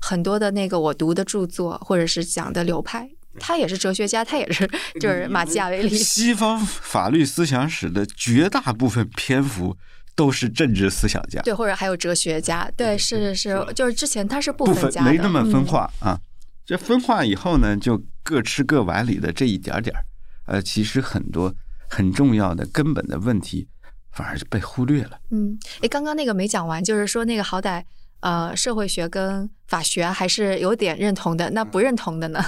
[0.00, 4.68] 很多的那个我读的著作，或者是讲的流派，他也是哲学家，他也是
[5.00, 5.88] 就是马基雅维利。
[5.96, 9.76] 西方法律思想史的绝大部分篇幅
[10.14, 16.18] 都是政治思想家，对，或者还有哲学家，对，是是是，就是之前他是不分家的，没那么分化啊。
[16.64, 20.04] 这分化以后呢，就各吃各碗里的这一点点儿，
[20.46, 21.54] 呃，其实很多。
[21.94, 23.68] 很重要的根本的问题，
[24.12, 25.18] 反而就被忽略了。
[25.30, 27.84] 嗯，哎，刚刚那个没讲完，就是说那个好歹
[28.20, 31.50] 呃，社会学跟法学还是有点认同的。
[31.50, 32.42] 那不认同的呢？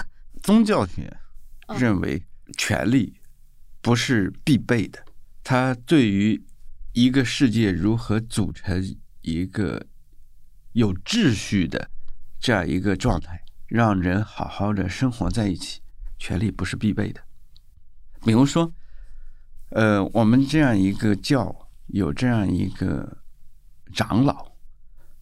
[0.44, 1.16] 宗教学
[1.78, 2.22] 认为
[2.58, 3.18] 权力
[3.80, 5.02] 不是必备的，
[5.42, 6.44] 它对于
[6.92, 8.84] 一个世界如何组成
[9.22, 9.86] 一个
[10.72, 11.90] 有秩序的
[12.38, 15.80] 这样一个状态，让人好好的生活在一起，
[16.18, 17.22] 权力不是必备的。
[18.22, 18.72] 比如说。
[19.70, 23.22] 呃，我们这样一个教有这样一个
[23.92, 24.52] 长老，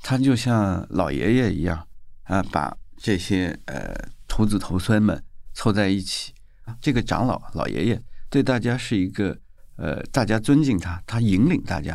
[0.03, 1.89] 他就像老爷爷一样
[2.25, 3.95] 啊，把这些呃
[4.33, 6.33] 徒子徒孙们凑在一起。
[6.81, 9.39] 这个长老老爷爷对大家是一个
[9.77, 11.95] 呃，大家尊敬他，他引领大家，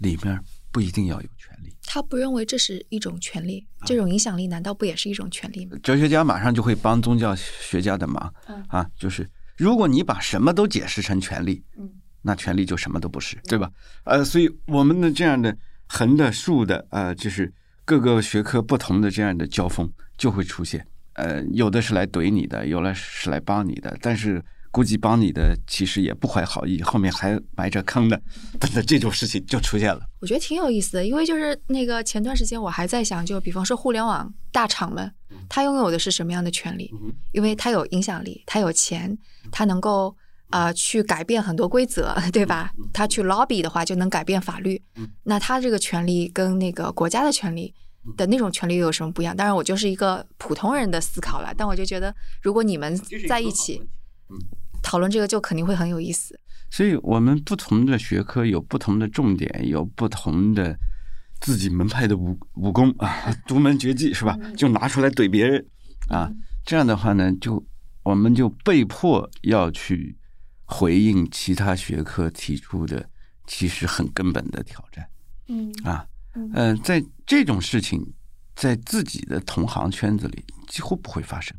[0.00, 0.38] 里面
[0.70, 1.74] 不一定要有权利。
[1.84, 5.78] 他不认为这是一种权利，这种影响力难道不也是一种权利吗？
[5.82, 8.34] 哲学家马上就会帮宗教学家的忙
[8.68, 11.90] 啊，就是如果你把什么都解释成权利，嗯。
[12.20, 13.70] 那权利就什么都不是，对吧？
[14.04, 17.50] 呃，所以我们的这样的横的竖的，呃，就是
[17.86, 20.86] 各个学科不同的这样的交锋就会出现。
[21.18, 28.20] 呃，有的是来怼你的，有的是来帮你的，但是估计帮你的其实也不怀好意，后面还埋着坑的，
[28.60, 30.00] 等等，这种事情就出现了。
[30.20, 35.12] 我觉得挺有意思的，因为就是那个前段时间我还在想，就比方说互联网大厂们，
[35.48, 36.90] 他拥有的是什么样的权利？
[37.32, 39.18] 因为他有影响力，他有钱，
[39.50, 40.16] 他能够。
[40.50, 42.72] 啊，去改变很多规则，对吧？
[42.90, 44.82] 他去 lobby 的话，就能改变法律。
[45.24, 47.74] 那他这个权利跟那个国家的权利
[48.16, 49.36] 的那种权利又有什么不一样？
[49.36, 51.52] 当然，我就是一个普通人的思考了。
[51.56, 52.96] 但我就觉得，如果你们
[53.28, 53.82] 在一起
[54.82, 56.38] 讨论这个，就肯定会很有意思。
[56.70, 60.78] 所以我们不同的学科有不同的重点，有不同的
[61.40, 64.38] 自己门派的武武功啊，独门绝技是吧？
[64.56, 65.66] 就拿出来怼别人
[66.08, 66.30] 啊。
[66.64, 67.64] 这样的话呢，就
[68.02, 70.16] 我们就被迫要去。
[70.70, 73.08] 回应其他学科提出的
[73.46, 75.08] 其实很根本的挑战，
[75.46, 76.06] 嗯啊，
[76.52, 78.14] 嗯，在这种事情
[78.56, 81.56] 在自己的同行圈子里几乎不会发生。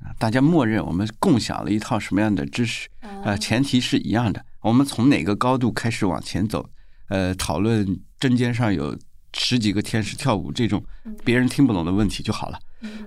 [0.00, 2.88] 啊，大家默认我们共享了一套什么样的知识
[3.24, 6.68] 啊，前提是一样的，我们从哪个高度开始往前走，
[7.08, 8.98] 呃，讨论针尖上有
[9.32, 10.84] 十几个天使跳舞这种
[11.24, 12.58] 别人听不懂的问题就好了，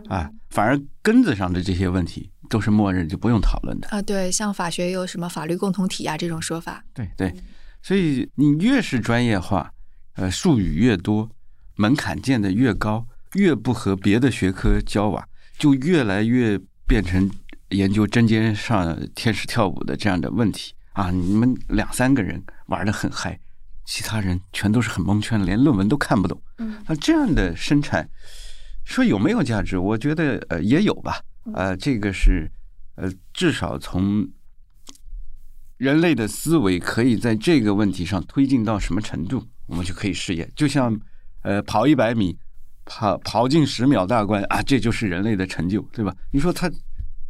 [0.07, 2.31] 啊，反而根子上的这些问题。
[2.49, 3.87] 都是默认就不用讨论的。
[3.89, 7.31] 啊，对，像法学有什么法律共同体啊这种说法，对对，
[7.83, 9.71] 所以你越是专业化，
[10.15, 11.29] 呃，术语越多，
[11.79, 15.25] 门槛建的越高，越不和别的学科交往，
[15.57, 17.31] 就越来越变成
[17.69, 21.09] 研究针尖上天使跳舞的这样的问题啊！
[21.09, 23.39] 你们两三个人玩的很嗨，
[23.85, 26.41] 其他人全都是很蒙圈，连论文都看不懂。
[26.57, 28.09] 嗯，那，这样的生产
[28.83, 29.77] 说有没有价值？
[29.77, 31.21] 我觉得呃也有吧。
[31.53, 32.51] 呃，这个是，
[32.95, 34.27] 呃，至少从
[35.77, 40.51] 人类的思维可以在这个问题上推进到什么程度，我们就可以试验。
[40.53, 40.99] 就像，
[41.49, 42.37] 呃，跑一百米，
[42.85, 46.15] 跑跑进十秒大关啊，这就是人类的成就，对吧？
[46.31, 46.69] 你说他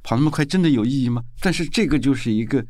[0.03, 1.23] 跑那么快，真的有意义吗？
[1.39, 2.65] 但是这个就是一个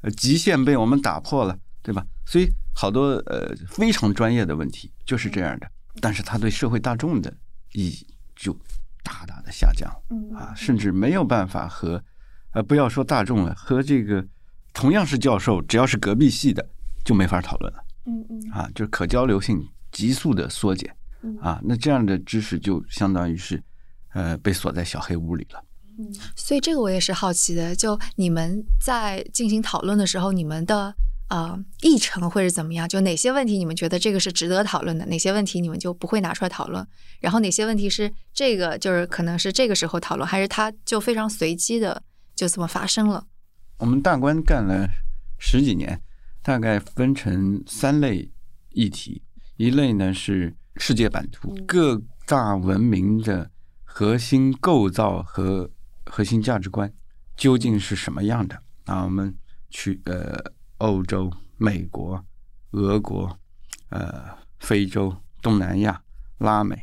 [0.00, 2.02] 呃极限被我们打破了，对吧？
[2.24, 7.30] 所以好多呃非常专业的问题就是这样的，但是他对社会大众的
[7.74, 8.56] 意义就
[9.02, 9.90] 大大的下降
[10.34, 12.02] 啊，甚至没有办法和
[12.52, 14.26] 呃不要说大众了，和这个
[14.72, 16.66] 同样是教授，只要是隔壁系的
[17.04, 17.84] 就没法讨论了。
[18.06, 19.62] 嗯嗯啊，就是可交流性
[19.94, 20.94] 急速的缩减。
[21.40, 23.62] 啊，那这样的知识就相当于是，
[24.12, 25.64] 呃，被锁在小黑屋里了。
[25.98, 30.94] 嗯，所以这个我也是好奇的，就你们在进行讨论的时候，你们的
[31.30, 32.86] 呃议程会是怎么样？
[32.86, 36.86] 就哪些问题你们觉得这个是值得讨论的，哪些问题你们就不会拿出来讨论？
[37.20, 42.02] 然后哪些问题是这个就是可能是这个时候讨论，还是它就非常随机的
[42.34, 43.24] 就这么发生了？
[43.78, 44.86] 我们大观干了
[45.38, 45.98] 十几年，
[46.42, 48.30] 大概分成三类
[48.72, 49.22] 议题，
[49.56, 50.54] 一类呢是。
[50.76, 53.48] 世界版图，各大文明的
[53.84, 55.70] 核心构造和
[56.06, 56.92] 核心价值观
[57.36, 58.60] 究竟是什么样的？
[58.86, 59.32] 啊，我们
[59.70, 60.36] 去呃
[60.78, 62.20] 欧洲、美国、
[62.72, 63.38] 俄国、
[63.90, 64.24] 呃
[64.58, 66.02] 非洲、东南亚、
[66.38, 66.76] 拉美，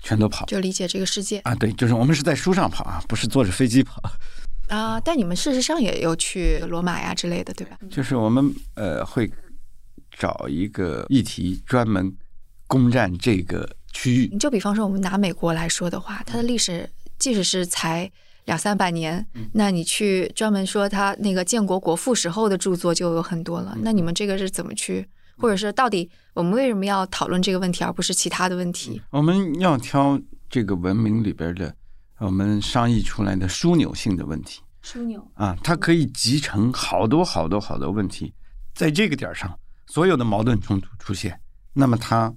[0.00, 1.54] 全都跑，就理解这个世界啊。
[1.54, 4.02] 对，就是我们是在书上跑啊，不是坐着飞机跑
[4.68, 5.00] 啊。
[5.00, 7.78] 但你们事实上也有去罗马呀之类的，对吧？
[7.90, 9.32] 就是我们呃会
[10.10, 12.14] 找一个议题专门。
[12.70, 16.88] 攻占这个区域，你就比方说，我们拿美国来说的话，它的历史
[17.18, 18.08] 即使是才
[18.44, 23.76] 两三百年，那你去专门说它那个建国国父时候的著作就有很多了。
[23.82, 25.04] 那你们这个是怎么去，
[25.36, 29.02] 或者是到底我们为什么要讨论这个问题，而不是其他的问题？
[29.10, 30.16] 我们要挑
[30.48, 31.74] 这个文明里边的
[32.18, 34.60] 我们商议出来的枢纽性的问题。
[34.84, 38.32] 枢纽啊，它可以集成好多好多好多问题，
[38.76, 39.58] 在这个点上，
[39.90, 41.38] 所有的矛盾冲突出现，
[41.74, 42.32] 那么它。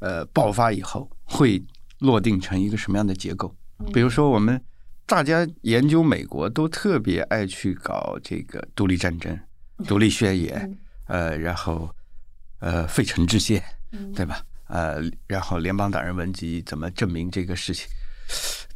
[0.00, 1.60] 呃，爆发以后会
[1.98, 3.52] 落定成一个什么样的结构？
[3.92, 4.64] 比如说，我们
[5.06, 9.36] 大家研究美国都特别爱去搞这个独立战争、
[9.88, 11.92] 独立宣言，呃，然后
[12.60, 13.60] 呃费城制宪，
[14.14, 14.40] 对吧？
[14.68, 17.88] 呃，然后联邦党人文集怎么证明这个事情，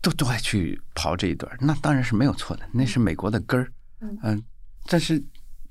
[0.01, 1.57] 都都爱去刨这一段。
[1.61, 3.73] 那当然是没有错的，那是美国的根儿。
[4.25, 4.43] 嗯，
[4.89, 5.23] 但是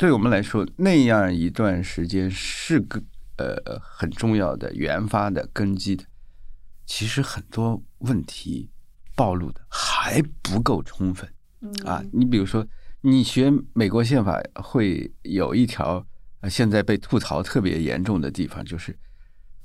[0.02, 3.00] 对我们来说，那样一段时间是个。
[3.38, 6.04] 呃，很重要的原发的根基的，
[6.86, 8.70] 其实很多问题
[9.16, 11.28] 暴露的还不够充分
[11.84, 12.04] 啊。
[12.14, 12.64] 你比如说，
[13.02, 16.06] 你学美国宪法会有一条，
[16.48, 18.96] 现在被吐槽特别严重的地方，就是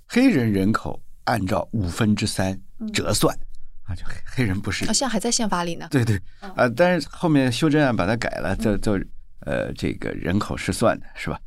[0.07, 2.59] 黑人人口按照五分之三
[2.95, 3.39] 折算
[3.83, 5.87] 啊，就黑人不是，好像还在宪法里呢。
[5.91, 8.99] 对对啊，但是后面修正案把它改了，就就
[9.47, 11.41] 呃，这个人口是算的，是吧？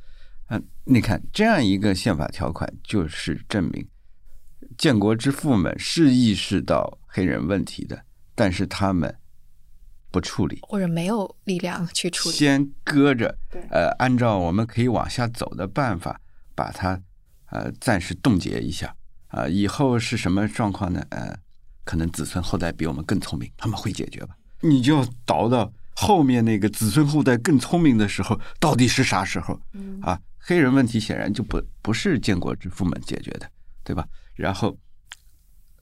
[0.47, 3.87] 嗯，你看这样一个宪法条款，就是证明
[4.77, 8.01] 建国之父们是意识到黑人问题的，
[8.33, 9.15] 但是他们
[10.09, 13.37] 不处理，或者没有力量去处理，先搁着。
[13.69, 16.19] 呃，按照我们可以往下走的办法，
[16.55, 16.99] 把它
[17.51, 18.95] 呃暂时冻结一下
[19.27, 19.47] 啊。
[19.47, 21.05] 以后是什么状况呢？
[21.09, 21.37] 呃，
[21.83, 24.35] 可能子孙后代比我们更聪明，他们会解决吧？
[24.61, 25.71] 你就要倒到
[26.01, 29.59] 后面那个子孙后代更聪明的时候，到底是啥时候？
[30.01, 30.17] 啊？
[30.37, 33.49] 黑人问题显然就不不是建国之父们解决的，
[33.83, 34.07] 对吧？
[34.33, 34.75] 然后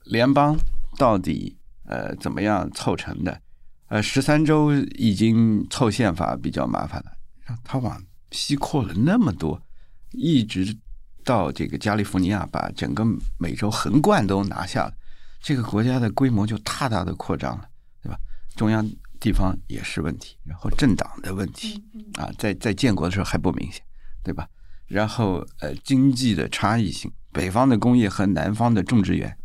[0.04, 0.58] 联邦
[0.96, 3.40] 到底呃怎么样凑成的？
[3.86, 8.02] 呃，十三州已经凑宪法比较麻烦了，他往
[8.32, 9.62] 西扩了那么多，
[10.10, 10.76] 一直
[11.24, 13.04] 到这个加利福尼亚把整个
[13.38, 14.92] 美洲横贯都拿下了，
[15.40, 17.68] 这个国家的规模就大大的扩张了，
[18.02, 18.18] 对吧？
[18.56, 18.84] 中央
[19.20, 21.82] 地方也是问题，然后政党的问题
[22.14, 23.82] 啊，在在建国的时候还不明显。
[24.24, 24.46] 对吧？
[24.86, 29.38] 然后呃，经济的差异性，北方的工业和南方的种植园，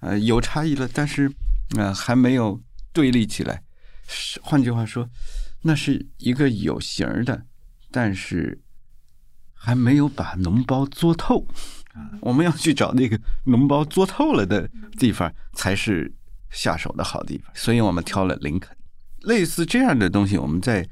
[0.00, 1.32] 呃，有差异了，但是
[1.74, 2.60] 呃，还没有
[2.92, 3.62] 对立起来。
[4.42, 5.08] 换句话说，
[5.62, 7.46] 那是一个有形的，
[7.90, 8.60] 但是
[9.54, 11.46] 还没有把脓包做透。
[12.20, 14.68] 我们要去找那个脓包做透了的
[14.98, 16.12] 地方，才是
[16.50, 17.50] 下手的好地方。
[17.54, 18.76] 所以我们挑了林肯。
[19.26, 20.88] 类似这样的东西，我们在。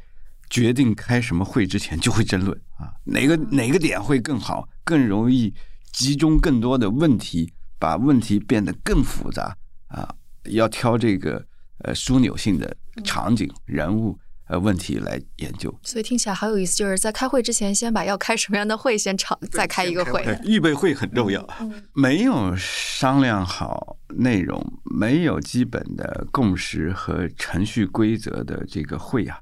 [0.50, 5.52] 决定开什么会之前就会争论啊，哪个哪个点会更好，更容易
[5.90, 9.56] 集中更多的问题，把问题变得更复杂
[9.88, 10.14] 啊，
[10.44, 11.44] 要挑这个
[11.78, 14.16] 呃枢纽性的场景、人物
[14.46, 15.74] 呃问题来研究。
[15.82, 20.24] 所以听起来好有意思，就是在开会之前，先把要开什么样的会先吵，再开一个会。
[20.44, 21.46] 预备会很重要，
[21.94, 29.38] 没有商量好内容，没有基本的共识和程序规则的这个会啊。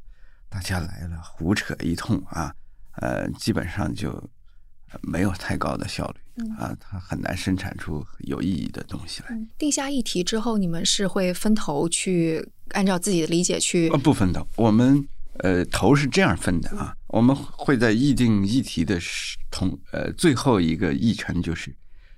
[0.49, 2.55] 大家来了，胡扯一通啊，
[3.01, 4.31] 呃，基本上就
[5.01, 9.29] 没有太高的效率啊，它很难生产出有意义的东西来。
[9.57, 13.89] 定下议题之后，你们是会分头去按照自己的理解去？
[13.91, 15.07] 呃，不分头，我们
[15.39, 18.99] 呃头是这样分的啊，我们会在议定议题的
[19.51, 21.75] 同呃最后一个议程就是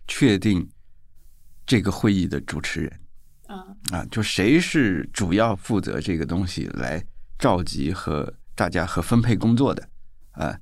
[0.06, 0.68] 确定
[1.66, 3.00] 这个会议的主持人。
[3.92, 7.04] 啊，就谁是主要负责这个东西来
[7.38, 9.86] 召集和大家和分配工作的
[10.32, 10.58] 啊？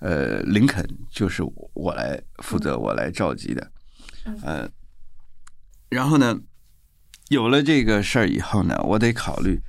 [0.00, 3.72] 呃，林肯就是我来负责，我来召集的。
[4.42, 4.70] 呃，
[5.88, 6.38] 然后呢，
[7.28, 9.60] 有了这个事儿以后呢，我得考虑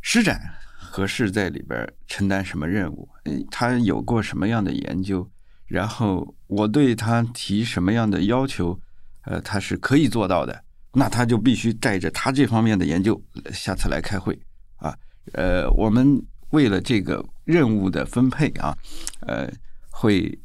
[0.00, 0.40] 施展
[0.76, 3.08] 合适在里边承担什么任务，
[3.50, 5.28] 他有过什么样的研究，
[5.66, 8.78] 然后我对他提什么样的要求，
[9.24, 10.62] 呃，他是可以做到的。
[10.96, 13.20] 那他就必须带着他这方面的研究，
[13.52, 14.38] 下次来开会
[14.76, 14.96] 啊。
[15.32, 18.76] 呃，我们为了这个任务的分配啊，
[19.26, 19.50] 呃，
[19.90, 20.38] 会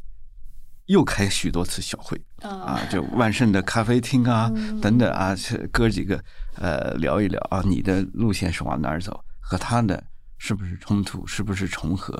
[0.87, 4.51] 又开许多次小会啊，就万盛的咖啡厅啊
[4.81, 5.35] 等等啊，
[5.71, 6.19] 哥几个
[6.59, 10.03] 呃聊一聊啊，你的路线是往哪儿走，和他的
[10.37, 12.13] 是不是冲突，是不是重合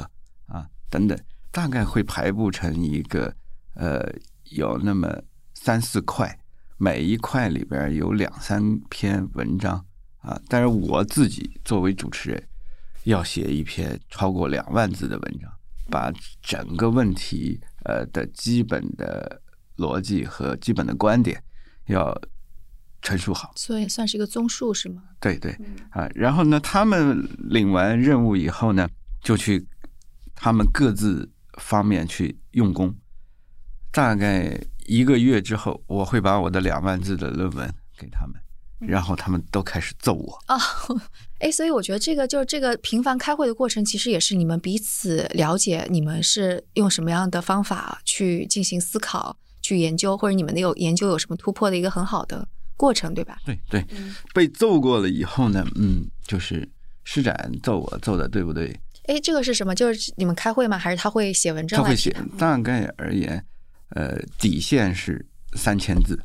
[0.48, 1.20] 啊等等，
[1.52, 3.34] 大概会排布成一个
[3.76, 4.10] 呃
[4.52, 5.22] 有那么
[5.54, 6.38] 三四块。
[6.82, 9.86] 每一块里边有两三篇文章
[10.22, 12.42] 啊，但是我自己作为主持人，
[13.04, 15.52] 要写一篇超过两万字的文章，
[15.92, 16.10] 把
[16.42, 19.42] 整个问题呃的基本的
[19.76, 21.44] 逻辑和基本的观点
[21.88, 22.18] 要
[23.02, 25.04] 陈述好，所以算是一个综述是吗？
[25.20, 25.56] 对对
[25.92, 28.88] 啊，然后呢，他们领完任务以后呢，
[29.24, 29.68] 就去
[30.36, 31.30] 他们各自
[31.60, 32.96] 方面去用功，
[33.92, 34.60] 大概。
[34.90, 38.34] 一个月之后，我会把我的两万字的论文给他们，
[38.80, 40.58] 然后他们都开始揍我啊！
[41.38, 52.48] 哎，所以我觉得这个就是这个频繁开会的过程，其实也是你们彼此了解，你们是用什么样的方法去进行思考、去研究，或者你们的有研究有什么突破的一个很好的
[52.80, 53.38] 过程，对吧？
[53.46, 53.86] 对对，
[54.34, 56.66] 被揍过了以后呢，嗯，就是
[57.04, 58.74] 施展揍我揍的对不对？
[59.08, 59.76] 哎，这个是什么？
[59.76, 60.78] 就是你们开会吗？
[60.78, 61.82] 还是他会写文章？
[61.84, 63.44] 他会写，大概而言。
[63.90, 66.18] 呃，底线是三千字，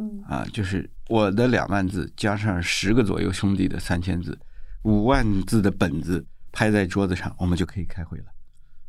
[0.00, 4.36] 嗯啊，就是我的两万字加上十个左右兄弟的三千字，
[4.82, 8.24] 五万字的本子拍在桌子上，我们就可以开会了，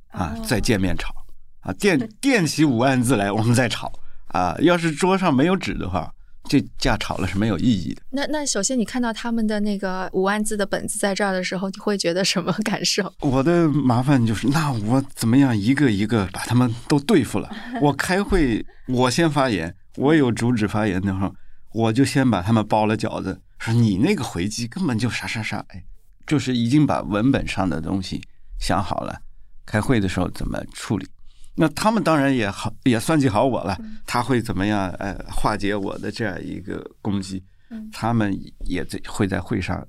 [0.07, 1.13] 啊，再见面吵，
[1.59, 3.93] 啊，垫垫 起五万字来，我们再吵，
[4.29, 6.11] 啊，要是桌上没有纸的话。
[6.47, 8.01] 这架吵了是没有意义的。
[8.11, 13.11] 那那首先，你看到他们的那个五万字的本子在这儿的时候，你会觉得什么感受？
[13.21, 17.49] 我的麻烦就是，那我怎么样一个一个把他们都对付了？
[17.81, 21.33] 我开会，我先发言，我有主旨发言的时候，
[21.73, 25.83] 我就先把他们包了饺子，说你那个回击根本就啥啥啥，哎，
[26.27, 28.21] 就是已经把文本上的东西
[28.59, 29.19] 想好了，
[29.65, 31.07] 开会的时候怎么处理。
[31.55, 33.77] 那他们当然也好，也算计好我了。
[34.05, 34.89] 他会怎么样？
[34.99, 37.43] 呃，化解我的这样一个攻击。
[37.91, 39.85] 他们也在会在会上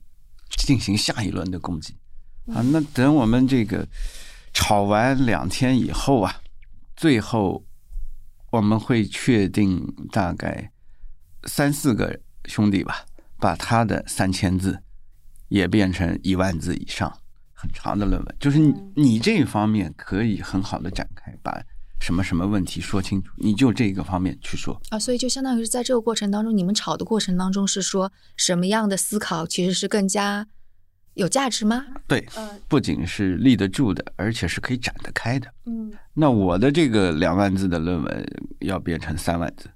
[0.57, 1.97] 进行下一轮的攻击。
[2.47, 3.87] 啊，那等我们这个
[4.55, 6.41] 吵完两天以后啊，
[6.97, 7.65] 最后
[8.51, 10.71] 我们会确定大概
[11.45, 13.05] 三四个兄弟吧，
[13.39, 14.81] 把他的三千字
[15.49, 17.21] 也变成一万字以上。
[17.59, 21.59] 很长的论文，就是你你这方面可以很好的展开，把
[21.99, 24.99] 什么什么问题说清楚，你就这个方面去说啊。
[24.99, 30.47] 所以就相当于是在这个过程当中，你们吵的过程当中是说什么样的思考其实是更加
[31.15, 31.87] 有价值吗？
[32.07, 32.29] 对，
[32.69, 35.51] 不仅是立得住的，而且是可以展得开的。
[35.65, 38.27] 嗯，那我的这个两万字的论文
[38.61, 39.71] 要变成三万字，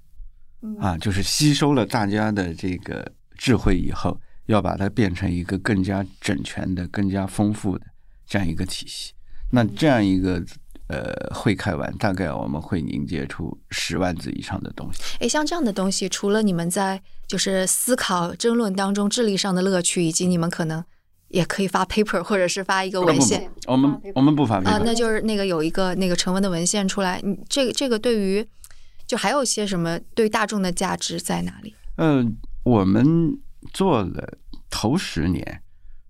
[0.79, 4.15] 啊，就是吸收了大家的这个智慧以后。
[4.51, 7.85] 要把它变成一个更加整全的、更加丰富的
[8.27, 9.13] 这样一个体系。
[9.49, 10.43] 那这样一个
[10.87, 15.01] 呃会开完，大概我们会凝结出十万字以上的东西。
[15.19, 20.83] 诶，像这样的东西，除了你们在就是思考争论当中智力上的乐趣，以及你们可能
[21.29, 23.49] 也可以发 paper 或者是发一个文献。
[23.67, 27.21] 我们我们不发啊，那就是那个有一个那个成文的文献出来。
[27.23, 28.45] 你这个这个对于
[29.07, 31.73] 就还有些什么对大众的价值在哪里？
[31.97, 33.37] 嗯，我们
[33.73, 34.37] 做了。
[34.71, 35.61] 头十年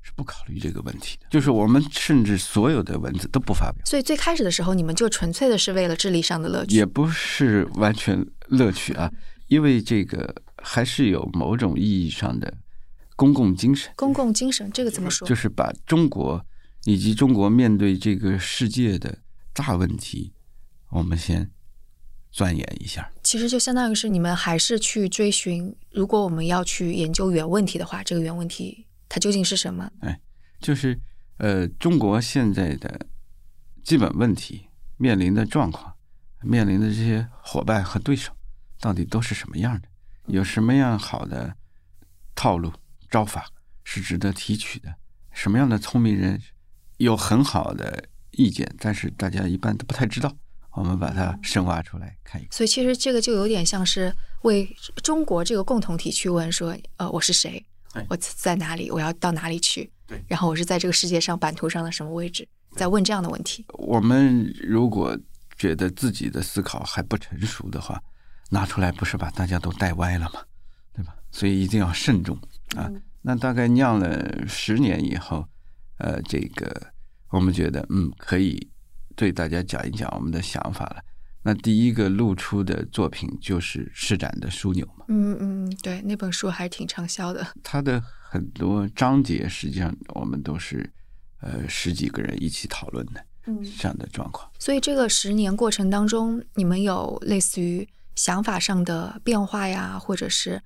[0.01, 3.83] 是不考虑这个问题的，就是我们甚至所有的文字都不发表。
[3.85, 9.11] 所以最开始的时候，你们就纯粹的是为了智力上的乐趣，也不是完全乐趣啊，
[9.47, 12.53] 因为这个还是有某种意义上的
[13.17, 13.91] 公共精神。
[13.97, 15.27] 公共精神这个怎么说？
[15.27, 16.45] 就是把中国
[16.85, 19.17] 以及中国面对这个世界的
[19.53, 20.33] 大问题，
[20.91, 21.49] 我们先。
[22.31, 29.91] 钻研一下，其实就相当于是你们还是去追寻，如果我们要去研究原问题的话，这个原问题它究竟是什么？
[29.99, 30.19] 哎，
[30.59, 30.97] 就是
[31.37, 33.07] 呃，中国现在的
[33.83, 34.67] 基本问题
[34.97, 35.93] 面临的状况，
[36.41, 38.31] 面临的这些伙伴和对手
[38.79, 39.87] 到底都是什么样的，
[40.27, 41.55] 有什么样好的
[42.33, 42.71] 套路
[43.09, 43.45] 招法
[43.83, 44.95] 是值得提取的，
[45.33, 46.41] 什么样的聪明人
[46.97, 50.33] 有很好的意见，但是大家一般都不太知道。
[50.73, 52.53] 我们把它深挖出来看一看。
[52.53, 54.13] 所以其实这个就有点像是
[54.43, 54.65] 为
[55.03, 57.63] 中国这个共同体去问说，呃，我是谁？
[58.07, 58.89] 我在哪里？
[58.89, 59.91] 我要到哪里去？
[60.07, 60.23] 对。
[60.27, 62.47] 然后我是在这个世界上版图上的什么位置？
[62.75, 63.65] 在问这样的问题。
[63.73, 65.17] 我们如果
[65.57, 68.01] 觉得自己的思考还不成熟的话，
[68.49, 70.41] 拿出来不是把大家都带歪了吗？
[70.93, 71.13] 对吧？
[71.31, 72.37] 所以一定要慎重
[72.77, 72.89] 啊。
[73.21, 75.45] 那大概酿了十年以后，
[75.97, 76.93] 呃，这个
[77.29, 78.69] 我们觉得嗯可以。
[79.15, 80.97] 对大家讲一讲我们的想法了。
[81.43, 85.05] 那第一个露出的作品就是施展的枢纽嘛。
[85.07, 87.45] 嗯嗯，对，那本书还是挺畅销的。
[87.63, 87.99] 它的
[88.29, 90.87] 很多章节实际上我们都是
[91.39, 94.47] 呃十几个人一起讨论的，嗯，这样的状况。
[94.59, 100.61] 所以这个十年过程当中，你们有类似于想法上的变化呀，或者是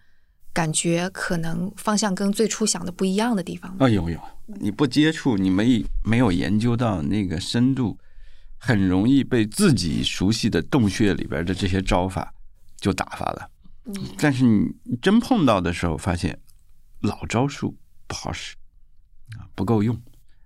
[0.51, 3.85] 感觉可能方向跟最初想的不一样的地方吗？
[3.85, 4.19] 啊，有有。
[4.59, 7.97] 你不接触，你没没有研究到那个深度。
[8.65, 12.33] 很容易被自己熟悉的洞穴里边的这些招法
[12.77, 13.51] 就打发了，
[14.17, 16.41] 但是你真碰到的时候，发现
[17.01, 18.55] 老招数不好使
[19.37, 19.95] 啊，不够用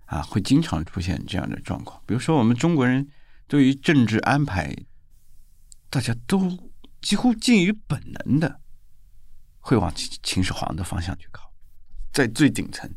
[0.04, 1.98] 啊，会经常出现这样的状况。
[2.04, 3.08] 比如说，我们中国人
[3.48, 4.76] 对于政治安排，
[5.88, 8.60] 大家都几乎近于本能的
[9.60, 9.90] 会往
[10.22, 11.50] 秦始皇的方向去靠，
[12.12, 12.94] 在最顶层，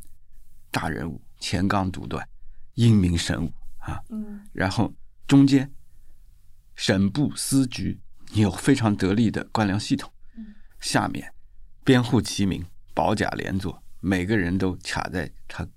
[0.69, 2.27] 大人物乾纲独断，
[2.73, 4.03] 英明神武啊，
[4.51, 4.93] 然后。
[5.27, 5.71] 中间，
[6.75, 7.99] 省部司局
[8.33, 10.11] 有非常得力的官僚系统，
[10.79, 11.33] 下面
[11.83, 15.67] 编户齐民，保甲连坐，每个人都卡在他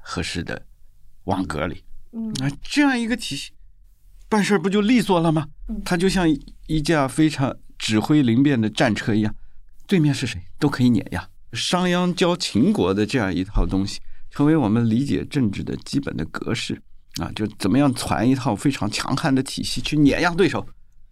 [0.00, 0.66] 合适的
[1.24, 1.84] 网格里。
[2.40, 3.52] 那这样一个体系，
[4.28, 5.48] 办事不就利索了吗？
[5.84, 6.26] 他就像
[6.66, 9.34] 一架非常指挥灵便的战车一样，
[9.86, 11.28] 对面是谁都可以碾压。
[11.52, 16.82] 商鞅教秦国的这样一套东西，成为我们理解政治的基本的格式。
[17.20, 20.66] 啊，就怎么样传一套非常强悍的体系去碾压对手，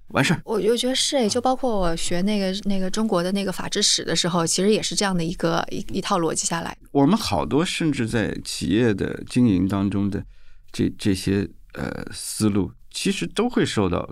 [0.09, 0.43] 完事儿。
[0.45, 6.77] 我就觉得是诶，就包括我学那个那个中国的那个法制史的时候，其实也是这样的一个一一套逻辑下来。
[6.93, 10.25] 我们好多甚至在企业的经营当中的
[10.71, 14.09] 这这些呃思路，其实都会受到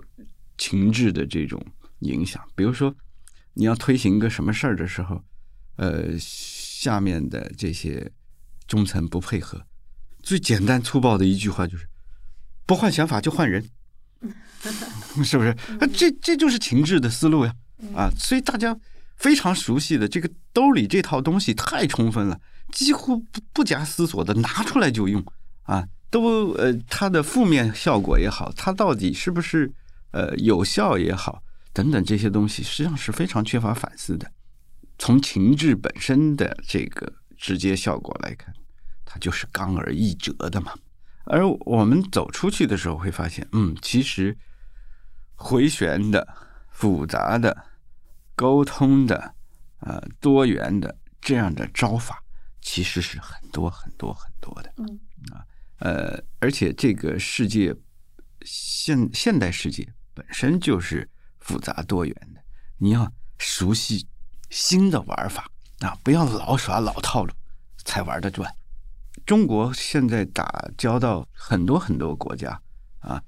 [0.57, 1.63] 情志的这种
[1.99, 2.43] 影响。
[2.55, 2.95] 比如说，
[3.53, 5.21] 你要推行一个什么事儿的时候，
[5.75, 8.11] 呃，下面的这些
[8.67, 9.61] 中层不配合。
[10.23, 11.85] 最简单粗暴的一句话就是：
[12.65, 13.63] 不换想法就换人，
[15.23, 15.49] 是不是？
[15.79, 17.53] 啊这这就是情志的思路呀！
[17.93, 18.75] 啊，所以大家
[19.17, 22.39] 非常熟悉的这个兜里这套东西太充分了，
[22.71, 25.23] 几乎不不假思索的拿出来就用
[25.63, 29.69] 啊，都呃，它的负面效果也好，它到底是不是
[30.11, 31.43] 呃有效也好，
[31.73, 34.31] 等等这些东西，实际上是非常缺乏反思的。
[34.97, 38.53] 从情志本身的这个直接效果来看。
[39.05, 40.73] 它就是刚而易折的嘛，
[41.25, 44.37] 而我们走出去的时候会发现，嗯，其实
[45.35, 46.27] 回旋的、
[46.69, 47.65] 复杂的、
[48.35, 49.35] 沟通的、
[49.79, 52.23] 呃多元的这样的招法，
[52.61, 54.73] 其实是很多很多很多的。
[54.77, 54.99] 嗯
[55.31, 55.45] 啊，
[55.79, 57.75] 呃，而且这个世界
[58.41, 62.41] 现现代世界本身就是复杂多元的，
[62.77, 64.07] 你要熟悉
[64.49, 65.49] 新的玩法
[65.79, 67.33] 啊，不要老耍老套路，
[67.85, 68.53] 才玩得转。
[69.25, 72.59] 中国现在打交道很多很多国家
[72.99, 73.21] 啊，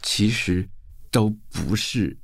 [0.00, 0.68] 其实
[1.10, 2.16] 都不是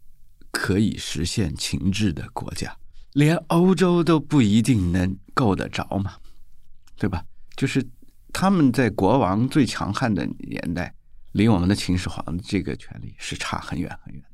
[0.51, 2.75] 可以实现情志的国家，
[3.13, 6.15] 连欧洲都不一定能够得着嘛，
[6.97, 7.23] 对吧？
[7.55, 7.87] 就是
[8.33, 10.95] 他们在国王最强悍的年代，
[11.33, 14.29] 离我们的秦始皇这个权力是差很远很远的。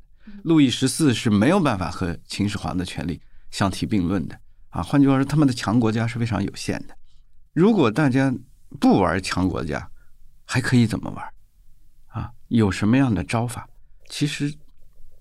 [0.45, 3.21] 路易十四是没有办法和秦始皇的权力
[3.51, 4.39] 相提并论的
[4.69, 4.83] 啊。
[4.83, 6.97] 换句话说，他们的强国家是非常有限的。
[7.53, 8.35] 如果大家
[8.81, 9.89] 不玩强国家，
[10.45, 11.25] 还可以怎么玩？
[12.09, 13.69] 啊，有什么样的招法？
[14.09, 14.53] 其实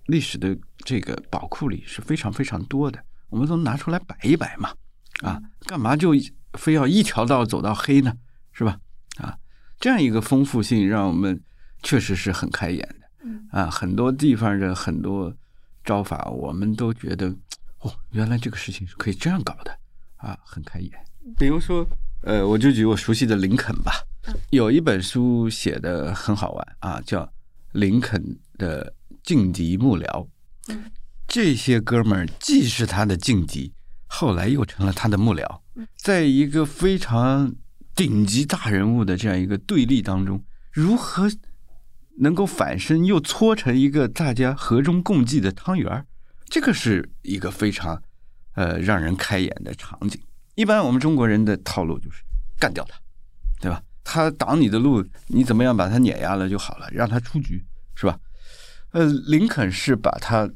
[0.07, 4.73] 历史的这个宝库里是非常非常多的，我们都拿出来摆一摆嘛。
[5.21, 6.13] 啊，干嘛就
[6.53, 8.13] 非要一条道走到黑呢？
[8.51, 8.77] 是吧？
[9.17, 9.37] 啊，
[9.79, 11.41] 这样一个丰富性，让我们
[11.81, 13.57] 确实是很开眼的。
[13.57, 15.33] 啊，很多地方的很多
[15.83, 17.29] 招法，我们都觉得
[17.79, 19.79] 哦，原来这个事情是可以这样搞的
[20.17, 20.91] 啊，很开眼。
[21.37, 21.87] 比如说。
[22.23, 23.91] 呃，我就举我熟悉的林肯吧，
[24.49, 27.21] 有一本书写的很好玩啊，叫
[27.73, 28.93] 《林肯的
[29.23, 30.05] 劲敌幕僚》。
[31.27, 33.73] 这些哥们儿既是他的劲敌，
[34.07, 35.59] 后来又成了他的幕僚，
[35.97, 37.53] 在一个非常
[37.93, 41.29] 顶级大人物的这样一个对立当中，如何
[42.19, 46.05] 能够反身又搓成一个大家和衷共济的汤圆儿，
[46.45, 48.01] 这个是一个非常
[48.53, 50.21] 呃让人开眼的场景。
[50.55, 52.23] 一般我们中国人的套路就是
[52.59, 52.97] 干掉他，
[53.59, 53.81] 对吧？
[54.03, 57.63] 他挡你的路，你怎么样把他碾压了就好了，让他出局，
[57.95, 58.19] 是吧？
[58.91, 60.47] 呃，林肯是把他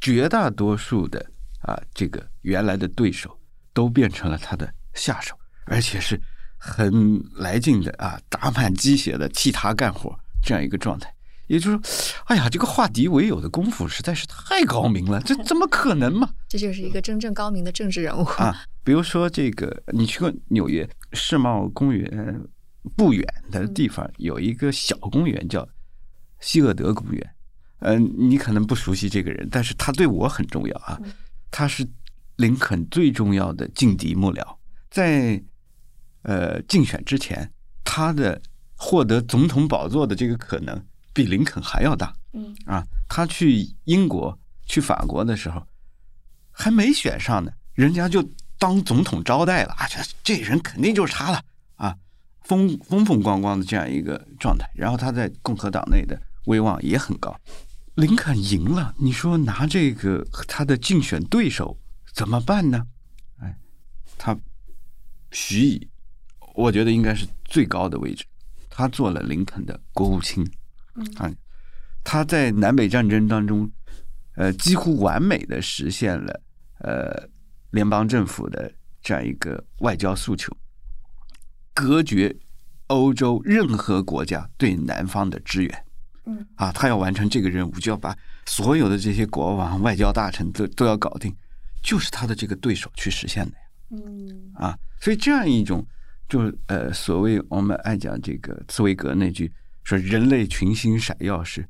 [0.00, 1.24] 绝大多数的
[1.62, 3.38] 啊这个原来的对手
[3.74, 6.18] 都变成了他的下手，而且是
[6.56, 11.12] 很来劲的啊，打满鸡血的替他干活这样一个状态。
[11.50, 16.30] 也就是说，哎呀，这个化敌为友的功夫实在是太高明了，这怎么可能嘛？
[16.48, 18.54] 这就是一个真正高明的政治人物啊！
[18.84, 22.40] 比如说，这个你去过纽约世贸公园
[22.96, 25.68] 不远的地方，有一个小公园叫
[26.38, 27.30] 希厄德公园。
[27.80, 31.00] 嗯，你可能不熟悉这个人，但是他对我很重要啊。
[31.50, 31.84] 他是
[32.36, 34.56] 林肯最重要的劲敌幕僚，
[34.88, 35.42] 在
[36.22, 37.50] 呃竞选之前，
[37.82, 38.40] 他的
[38.76, 40.80] 获得总统宝座的这个可能
[41.12, 42.14] 比林肯还要大。
[42.32, 45.66] 嗯啊，他去英国、去法国的时候，
[46.52, 48.22] 还没选上呢，人家就
[48.56, 51.42] 当总统招待了啊，这这人肯定就是他了
[51.74, 51.96] 啊，
[52.42, 54.70] 风风风光光的这样一个状态。
[54.74, 57.36] 然后他在共和党内的威望也很高。
[57.96, 61.76] 林肯赢了，你说拿这个他的竞选对手
[62.12, 62.86] 怎么办呢？
[63.40, 63.58] 哎，
[64.16, 64.38] 他
[65.32, 65.88] 徐以，
[66.54, 68.24] 我觉得应该是最高的位置，
[68.68, 70.48] 他做了林肯的国务卿。
[71.16, 71.30] 啊，
[72.04, 73.70] 他在南北战争当中，
[74.36, 76.40] 呃，几乎完美的实现了
[76.80, 77.28] 呃
[77.70, 78.72] 联邦政府的
[79.02, 80.56] 这样一个外交诉求，
[81.74, 82.34] 隔绝
[82.88, 85.84] 欧洲任何国家对南方的支援。
[86.26, 88.16] 嗯啊，他要完成这个任务，就要把
[88.46, 91.34] 所有的这些国王、外交大臣都都要搞定，
[91.82, 93.62] 就是他的这个对手去实现的呀。
[93.90, 95.84] 嗯啊，所以这样一种，
[96.28, 99.50] 就是呃，所谓我们爱讲这个茨威格那句
[99.96, 101.66] 说“人类群星闪耀时”，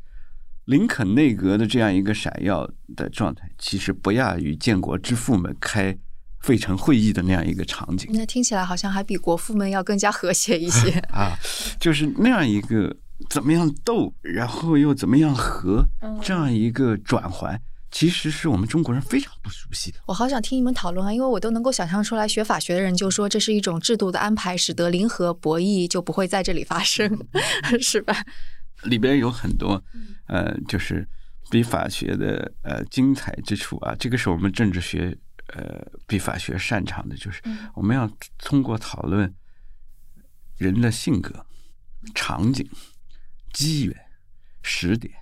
[0.66, 5.96] 林肯内阁的这样一个闪耀的状态，其实不亚于建国之父们开
[6.40, 8.10] 费城会议的那样一个场景。
[8.14, 11.36] 那听起来好像还比国父们要更加和谐一些 啊，
[11.80, 12.96] 就是那样一个。
[13.28, 15.84] 怎么样斗，然后又怎么样和，
[16.22, 17.60] 这样一个转环，
[17.90, 19.98] 其实是我们中国人非常不熟悉的。
[20.06, 27.26] 我好想听你们讨论啊，因为我都能够想象出来，学法学的人就说这是一种制度的安排，使得零和博弈就不会在这里发生，
[27.80, 28.24] 是吧？
[28.84, 29.82] 里边有很多，
[30.26, 31.06] 呃，就是
[31.50, 33.94] 比法学的呃精彩之处啊。
[33.98, 35.16] 这个是我们政治学
[35.48, 37.42] 呃比法学擅长的，就是
[37.74, 39.34] 我们要通过讨论
[40.56, 41.44] 人的性格、
[42.14, 42.68] 场景。
[43.52, 43.96] 机缘、
[44.62, 45.12] 时点，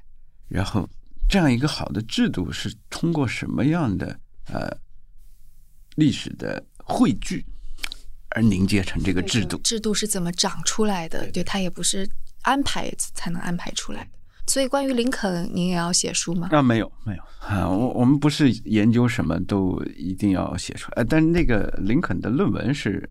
[0.49, 0.87] 然后
[1.29, 4.75] 这样一个好的制度是通过什么样的呃
[5.97, 7.45] 历史的汇聚
[8.31, 9.59] 而凝结成这个制度？
[9.59, 11.31] 制度是怎么长出来的？
[11.31, 12.09] 对，它也不是
[12.43, 14.11] 安排才能安排出来的。
[14.47, 16.49] 所以，关于林肯，您也要写书吗？
[16.53, 21.05] 啊，没有，没有啊，我我们不是研究什么都一定要写出来。
[21.05, 23.11] 但是那个林肯的论文是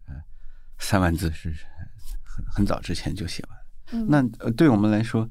[0.80, 1.54] 三万字，是
[2.24, 4.08] 很很早之前就写完。
[4.08, 5.30] 那对我们来说，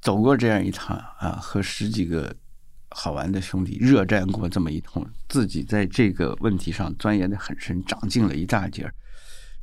[0.00, 2.34] 走过这样一趟啊，和十几个
[2.90, 8.94] 好玩的兄弟热战过这么一通，自己在这个问题上钻研的很深，长进了一大截儿，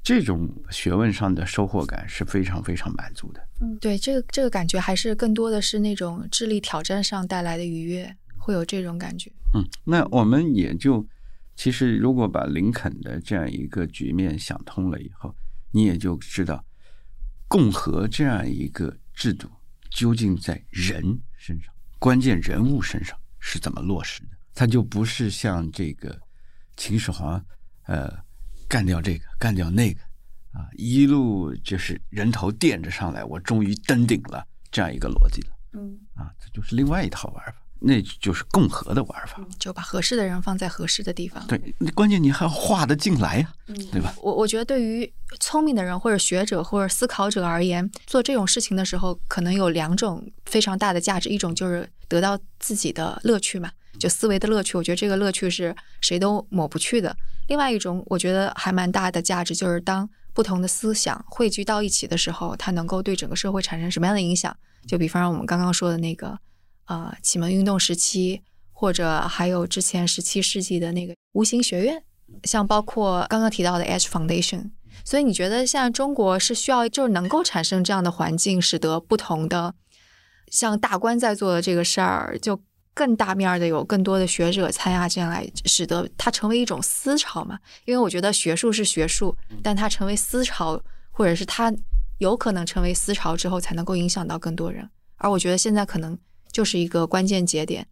[0.04, 3.42] 这种学问上的收获感是非常非常满足的。
[3.62, 9.32] 嗯，对，这个这个感觉还是更多的是那种智力挑战上带来的愉悦，会有这种感觉。
[9.54, 11.08] 嗯，那我们也就
[11.56, 15.34] 其实如果把林肯的这样一个局面想通了以后，
[15.72, 16.64] 你也就知道。
[17.48, 19.48] 共和这样一个制度，
[19.96, 21.02] 究竟在人
[21.38, 24.32] 身上、关键人物身上是怎么落实的？
[24.54, 26.20] 它就不是像这个
[26.76, 27.42] 秦始皇，
[27.84, 28.14] 呃，
[28.68, 30.02] 干掉这个，干掉那个，
[30.52, 35.58] 啊，一路就是人头垫着上来，我终于登顶了这样一个逻辑了。
[35.72, 37.56] 嗯，啊，这就是另外一套玩法。
[37.80, 41.46] 那就是共和的玩法，就把合适的人放在合适的地方。
[41.48, 41.60] 对，
[41.94, 43.54] 关键你还要画得进来呀，
[43.92, 44.14] 对吧？
[44.22, 53.70] 我我觉得对于聪明的人或者学者或者思考者而言，做这种事情的时候，可能有两种非常大的价值，一种就是得到自己的乐趣嘛，
[54.00, 54.78] 就思维的乐趣。
[54.78, 57.16] 我觉得这个乐趣是谁都抹不去的。
[57.50, 64.56] 另外一种，我觉得还蛮大的价值，就是当不同的思想汇聚到一起的时候，它能够对整个社会产生什么样的影响？
[64.88, 66.40] 就比方我们刚刚说的那个。
[66.86, 72.04] 呃，启蒙运动时期，或者还有之前十七世纪的那个无形学院，
[72.44, 74.72] 像包括刚刚提到的 Edge Foundation。
[75.04, 79.74] 所以你觉得现在中国是需要就是能够产生这样的环境，使得不同的
[80.50, 82.60] 像大官在做的这个事儿，就
[82.94, 87.60] 更大面的有更多的学者参加进来，使得它成为一种思潮嘛？
[87.84, 90.82] 因为我觉得学术是学术，但它成为思潮，
[91.12, 91.74] 或者是它
[92.20, 94.90] 有可能成为思潮之后，才能够影响到更多人。
[95.18, 96.18] 而我觉得现在可能
[96.56, 97.86] 就是一个关键节点，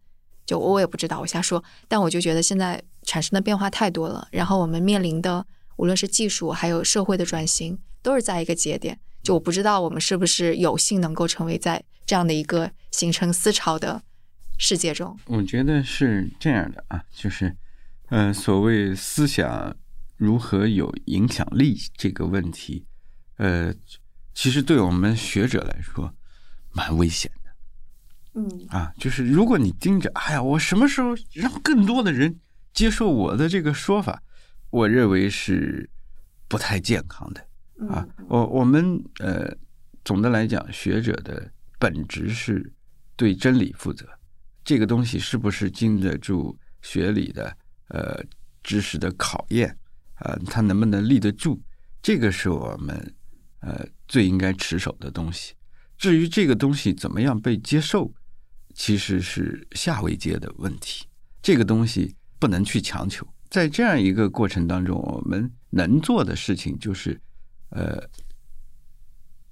[0.46, 1.62] 就我也不知道，我瞎说。
[1.86, 5.46] 但我就觉得现在产生的变化太多了，然后我们面临的
[5.76, 8.98] 无论是技术还有社会的转型，都是在一个节点。
[9.22, 14.02] 就我不知道我们是不是有幸能够成为在这样的一个形成思潮的
[14.56, 15.14] 世界中。
[15.26, 17.54] 我觉得是这样的啊，就是，
[18.08, 19.76] 呃，所谓思想
[20.16, 22.86] 如何有影响力这个问题，
[23.36, 23.74] 呃，
[24.32, 26.14] 其实对我们学者来说
[26.72, 27.30] 蛮危险。
[28.34, 32.40] 嗯，啊，就是如果你盯着，哎呀，我什么时候让更多的人
[32.72, 34.20] 接受我的这个说法，
[34.70, 35.88] 我认为是
[36.48, 37.46] 不太健康的。
[37.88, 39.52] 啊，我我们呃，
[40.04, 42.72] 总的来讲，学者的本质是
[43.16, 44.06] 对真理负责。
[44.64, 47.56] 这个东西是不是经得住学理的
[47.88, 48.20] 呃
[48.62, 49.76] 知识的考验
[50.14, 50.36] 啊？
[50.46, 51.60] 它能不能立得住？
[52.02, 53.14] 这个是我们
[53.60, 55.54] 呃最应该持守的东西。
[55.96, 58.12] 至于这个东西怎么样被接受，
[58.74, 61.06] 其实是下位阶的问题。
[61.40, 63.26] 这个东西不能去强求。
[63.48, 67.18] 在这样一个过程当中，我们能做的事情就是。
[67.70, 68.00] 呃，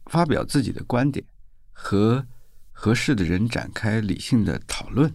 [0.04, 1.26] 发表自己的观点，
[1.72, 2.24] 和
[2.70, 5.12] 合适的人展开理性的讨论，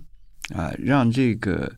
[0.53, 1.73] 啊，让这个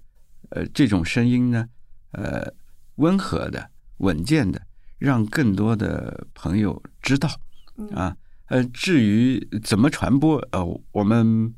[0.50, 1.70] 呃这种声音呢，
[2.14, 2.52] 呃，
[2.96, 4.60] 温和的、稳健的，
[4.98, 7.30] 让更多的朋友知道，
[7.92, 8.18] 啊，
[8.48, 11.54] 呃，至于怎么传播，呃，我们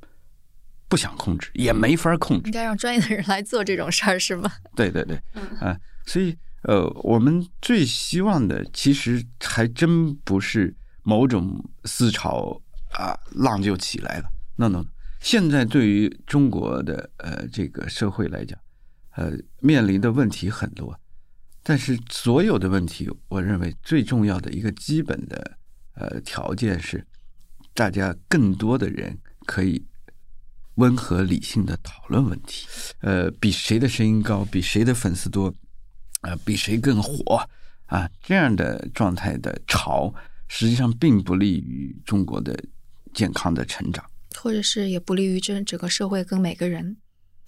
[0.91, 4.51] 不想控制，也没法控制，应该让专业的人来做这种事儿，是吗？
[4.75, 5.15] 对对对，
[5.59, 5.75] 啊，
[6.05, 6.37] 所以。
[6.63, 10.71] 呃，我们最希望的其实还真不是
[11.01, 12.61] 某种思潮
[12.91, 14.25] 啊，浪就起来了。
[14.57, 14.85] no no，
[15.19, 18.59] 现在对于中国的呃这个社会来讲，
[19.15, 20.95] 呃面临的问题很多，
[21.63, 25.57] 但是所有的问题，我认为最重要的一个基本的
[25.95, 27.03] 呃条件是，
[27.73, 29.17] 大家更多的人
[29.47, 29.83] 可以
[30.81, 32.67] 温和理性的讨论问题。
[32.99, 35.53] 呃，比谁的声音高，比谁的粉丝多。
[36.21, 37.47] 啊，比谁更火
[37.87, 38.07] 啊？
[38.21, 40.13] 这样的状态的潮，
[40.47, 42.55] 实际上并不利于中国的
[43.11, 44.05] 健康的成长，
[44.35, 46.95] 或者是也不利于这整个社会跟每个人。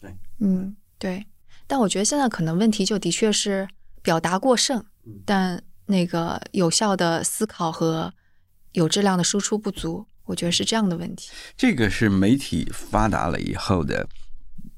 [0.01, 1.23] 对，嗯，对。
[1.67, 3.67] 但我觉得现在可能问题就的确是
[4.01, 4.83] 表达过剩，
[5.23, 8.11] 但那个有效的思考和
[8.71, 11.31] 有质量的输出不足，我觉得是这样的问题。
[11.55, 14.07] 这个是媒体发达了以后的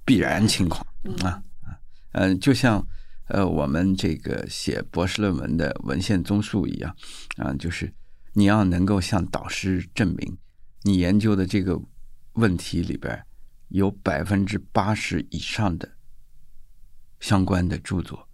[0.03, 0.85] 必然情况
[1.23, 1.79] 啊啊，
[2.13, 2.85] 嗯，就像。
[3.27, 6.95] 呃，我们这个写博士论文的文献综述一样，
[7.37, 7.91] 啊，就是
[8.33, 10.37] 你要能够向导师证明，
[10.83, 11.81] 你研究的这个
[12.33, 13.25] 问题里边
[13.69, 15.97] 有百分之八十以上的
[17.19, 18.29] 相关的著作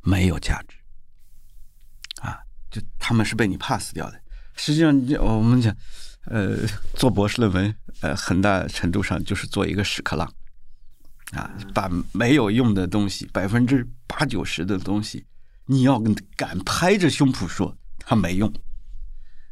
[0.00, 0.76] 没有价值，
[2.20, 2.36] 啊，
[2.68, 4.20] 就他们是被你 pass 掉的。
[4.56, 4.92] 实际上，
[5.24, 5.72] 我们讲，
[6.26, 6.56] 呃，
[6.94, 10.32] 做博士论文，呃，很大程度上就是做一个屎壳郎。
[11.32, 15.24] 啊，把没有用的东西，百分之八九十的东西，
[15.64, 15.98] 你要
[16.36, 18.52] 敢拍着胸脯说它没用。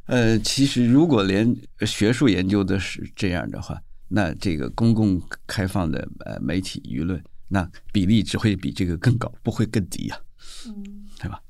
[0.04, 1.56] 呃，其实如果连
[1.86, 10.20] 学术研究的是这样的话，那这个公共开放的呃媒体舆论，那比例只会比这个更高，不会更低呀。
[10.66, 11.40] 嗯，对吧？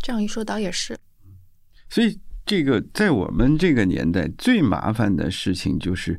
[0.00, 0.96] 这样一说，倒也是。
[1.88, 2.16] 所以，
[2.46, 6.18] 这个在我们这个年代最麻烦的事情就是。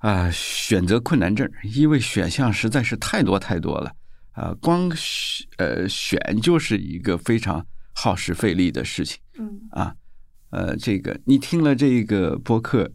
[0.00, 3.92] 啊，选择困难症，因为选项实在是太多太多了
[4.30, 4.54] 啊！
[4.60, 4.88] 光
[5.56, 9.18] 呃选就是一个非常耗时费力的事情。
[9.40, 9.92] 嗯啊，
[10.50, 12.88] 呃，这个你听了这个播客，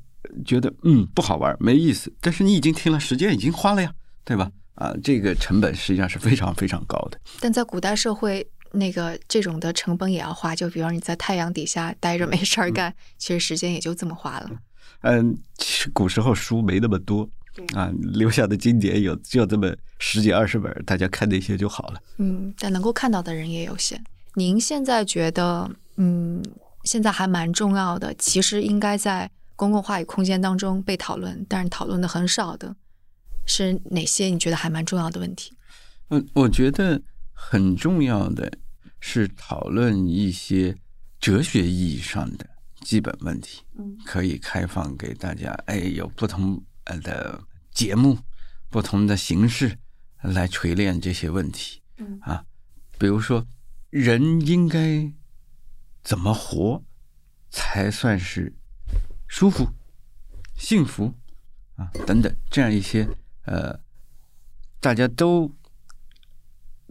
[0.46, 3.94] 觉得嗯不好玩，没意思，但是你已经听了，时间已经花了呀，
[4.24, 4.50] 对吧？
[4.76, 7.20] 啊，这个成本实际上是非常非常高的。
[7.42, 14.50] 但在古代社会，那个这种的成本也要花，就比如你在太阳底下待着没事儿干，其实时间也就这么花了。
[15.02, 17.30] 嗯，其实古时候书没那么多，
[17.76, 22.02] 啊，留下的经典有就这么十几二十本，大家看那些就好了。
[22.18, 24.04] 嗯，但能够看到的人也有限。
[24.36, 26.44] 您现在觉得，嗯，
[26.84, 32.76] 现在还蛮重要的，其实应该在公共话语空间当中被讨论，但是讨论的很少的，
[33.46, 34.26] 是哪些？
[34.26, 35.54] 你觉得还蛮重要的问题？
[36.10, 37.02] 嗯，我觉得
[37.34, 38.52] 很重要的
[39.06, 40.78] 是讨论一些
[41.20, 42.50] 哲学意义上的。
[42.80, 47.42] 基本问题，嗯，可以开放给大家，哎，有不同呃的
[47.72, 48.18] 节目，
[48.70, 49.78] 不同的形式
[50.22, 52.46] 来锤炼这些问题，嗯啊，
[52.98, 53.46] 比如说
[53.90, 55.12] 人应该
[56.02, 56.82] 怎么活
[57.50, 58.54] 才算是
[59.28, 59.68] 舒服、
[60.56, 61.14] 幸福
[61.76, 63.08] 啊等等这样一些
[63.46, 63.78] 呃，
[64.80, 65.54] 大家都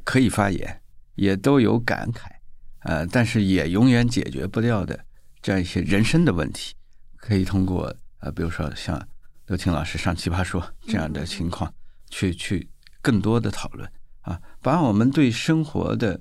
[0.04, 0.81] 可以发言，
[1.14, 2.26] 也都有感慨，
[2.80, 5.04] 呃，但是也永远解决不掉的。
[5.40, 6.74] 这样一些人生的问题，
[7.16, 9.08] 可以通过呃，比如说像
[9.46, 11.74] 刘青老师上《奇葩说》这样的情况，
[12.08, 12.68] 去去
[13.00, 13.90] 更多的讨论
[14.20, 16.20] 啊，把我们对生活的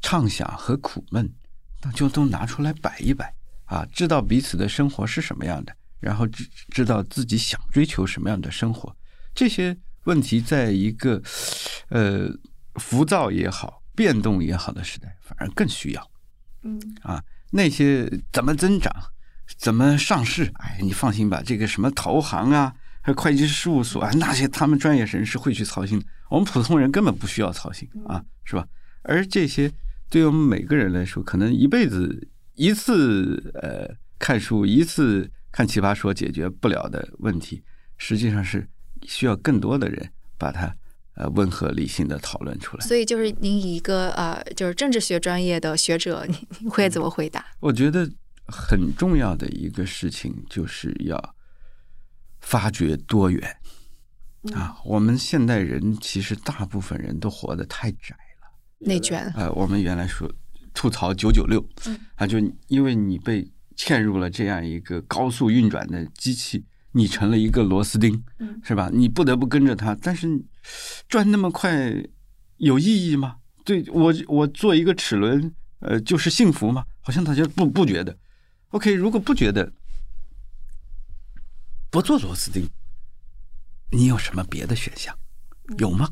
[0.00, 1.28] 畅想和苦闷，
[1.82, 3.34] 那就都拿出来摆一摆
[3.64, 8.96] 啊，知道彼此的生活是什么样的，然后知知道自己想追求什么样的生活，
[9.34, 11.20] 这些问题，在一个
[11.88, 12.30] 呃
[12.76, 16.10] 浮躁也好、变动也好的时代，反而更需要。
[16.62, 17.20] 嗯啊，
[17.50, 18.92] 那些怎么增长，
[19.56, 20.52] 怎么上市？
[20.54, 28.64] 哎，你放心吧，这个什么投行啊，还有会计师事务所啊，那些他们专业人士会去操心，我们普通人根本不需要操心啊，是吧？
[29.02, 29.68] 而这些
[30.08, 37.64] 对于我们每个人来说，可能一辈子一次呃看书，一次看奇葩说解决不了的问题，
[37.96, 38.68] 实际上是
[39.02, 40.72] 需要更多的人把它。
[41.18, 42.86] 呃，温和理性的讨论出来。
[42.86, 47.44] 所以，就是您以一个呃，就是政治学专业的学者，您您会怎么回答？
[47.58, 48.08] 我觉得
[48.46, 51.34] 很重要的一个事情就是要
[52.40, 53.56] 发掘多元
[54.54, 54.76] 啊。
[54.84, 58.48] 我们现代人其实大部分人都活得太窄了，
[58.78, 59.32] 内卷。
[59.34, 60.32] 呃，我们原来说
[60.72, 61.60] 吐槽九九六，
[62.14, 62.38] 啊，就
[62.68, 66.64] 因为你被嵌入了这样一个高速运转的机器。
[66.92, 68.24] 你成了一个螺丝钉，
[68.62, 68.90] 是吧？
[68.92, 70.42] 你不得不跟着他，但是
[71.08, 71.92] 转那么快
[72.56, 73.36] 有意义吗？
[73.64, 76.84] 对我，我做一个齿轮，呃，就是幸福吗？
[77.00, 78.16] 好像大家不不觉得。
[78.70, 79.72] OK，如果不觉得，
[81.90, 82.68] 不做螺丝钉，
[83.90, 85.14] 你有什么别的选项？
[85.78, 86.10] 有吗？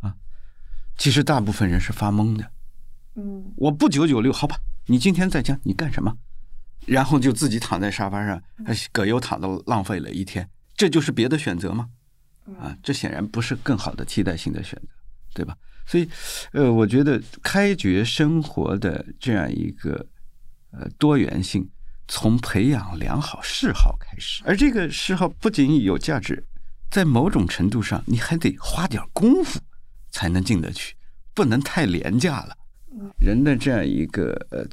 [0.00, 0.14] 啊，
[0.96, 2.50] 其实大部分人是发懵的。
[3.14, 4.58] 嗯，我不九九六，好吧？
[4.86, 6.16] 你今天在家，你干什么？
[6.84, 8.40] 然后就自己躺在沙发上，
[8.92, 11.88] 葛优躺的浪费了一天，这就是别的选择吗？
[12.60, 14.88] 啊，这显然不是更好的替代性的选择，
[15.34, 15.56] 对吧？
[15.84, 16.08] 所以，
[16.52, 20.06] 呃，我觉得开掘生活的这样一个
[20.70, 21.68] 呃多元性，
[22.06, 26.44] 从培养良好嗜好开始，而这个嗜好不仅有价值，
[26.88, 29.58] 在某种程度上，你还得花点功夫
[30.12, 30.94] 才能进得去，
[31.34, 32.56] 不能太廉价了。
[33.20, 34.64] 人的这样一个呃。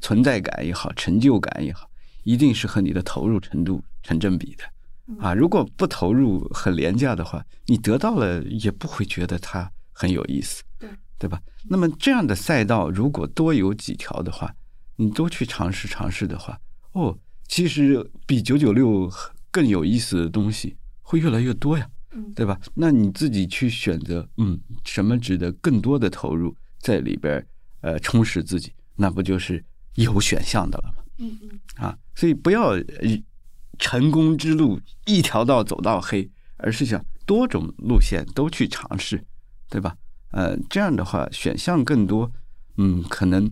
[0.00, 1.88] 存在感也好，成就感也好，
[2.24, 4.64] 一定是和你的投入程度成正比的
[5.20, 5.32] 啊！
[5.34, 10.88] 如果不投入很廉价的话，你得到了也不会觉得它很有意思，对
[11.18, 11.40] 对吧？
[11.68, 14.54] 那么这样的赛道如果多有几条的话，
[14.96, 16.58] 你多去尝试尝试的话，
[16.92, 19.10] 哦，其实比九九六
[19.50, 21.88] 更有意思的东西会越来越多呀，
[22.34, 22.60] 对吧？
[22.74, 27.44] 那你自己去选择，嗯，什么值得更多的投入在里边
[27.80, 29.64] 呃，充实自己，那不就是？
[30.04, 31.02] 有选项的了嘛？
[31.18, 32.74] 嗯嗯啊，所以不要
[33.78, 39.24] 成功之路一条道走到黑，而是想多种路线都去尝试，
[39.68, 39.96] 对吧？
[40.30, 42.30] 呃，这样的话选项更多，
[42.76, 43.50] 嗯，可能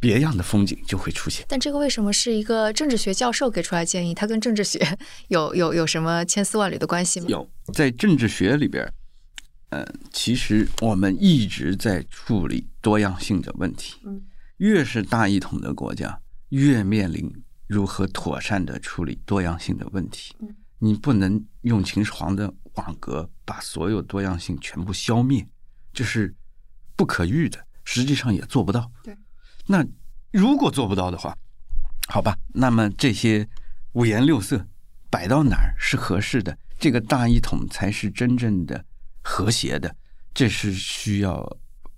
[0.00, 1.44] 别样的风景就会出现。
[1.48, 4.14] 但这个为什么是一个政治学教授给出来建议？
[4.14, 7.26] 他跟政治学有 有有什么千丝万缕的关系吗？
[7.28, 8.90] 有，在政治学里边，
[9.70, 13.96] 呃，其实我们一直在处理多样性的问题。
[14.04, 14.22] 嗯。
[14.58, 17.30] 越是大一统的国家，越面临
[17.66, 20.34] 如何妥善的处理多样性的问题。
[20.78, 25.46] 你不能用秦始皇的网格把所有多样性全部消灭，
[25.92, 26.34] 这是
[26.94, 28.90] 不可遇的，实际上也做不到。
[29.02, 29.16] 对，
[29.66, 29.84] 那
[30.30, 31.36] 如果做不到的话，
[32.08, 33.48] 好吧，那么这些
[33.92, 34.66] 五颜六色
[35.08, 36.56] 摆到哪儿是合适的？
[36.78, 38.84] 这个大一统才是真正的
[39.22, 39.96] 和谐的，
[40.34, 41.56] 这是需要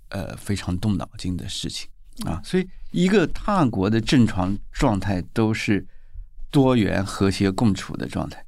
[0.09, 1.89] 呃非常动脑筋的事情。
[2.25, 5.85] 啊，所以一个大国的正常状态都是
[6.49, 8.43] 多元、和谐共处的状态。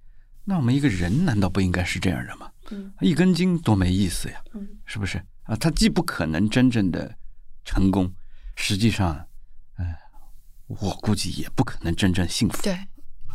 [0.45, 2.49] 那我们一个人难道不应该是这样的吗？
[2.71, 5.55] 嗯，一根筋多没意思呀，嗯，是不是啊？
[5.55, 7.15] 他既不可能真正的
[7.63, 8.11] 成功，
[8.55, 9.25] 实际上，
[9.75, 9.95] 哎，
[10.67, 12.61] 我估计也不可能真正幸福。
[12.63, 12.77] 对，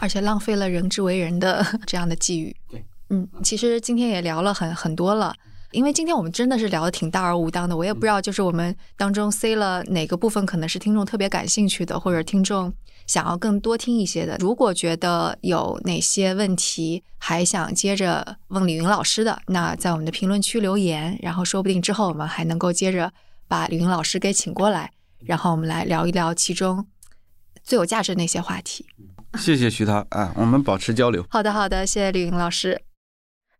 [0.00, 2.54] 而且浪费了人之为人的这样的机遇。
[2.68, 5.34] 对，嗯，其实今天也聊了很很多了。
[5.74, 12.72] 因为今天我们真的是聊的挺大而无当的，我也不知道就是我们当中塞了哪个部分可能是听众特别感兴趣的，或者听众
[13.06, 14.36] 想要更多听一些的。
[14.38, 23.12] 如果觉得有哪些问题还想接着问李云老师的，那在我们的评论区留言，然后说不定之后我们还能够接着
[23.48, 24.92] 把李云老师给请过来，
[25.24, 26.86] 然后我们来聊一聊其中
[27.64, 28.86] 最有价值的那些话题。
[29.36, 31.26] 谢谢徐涛啊，我们保持交流。
[31.28, 32.83] 好的，好的，谢谢李云老师。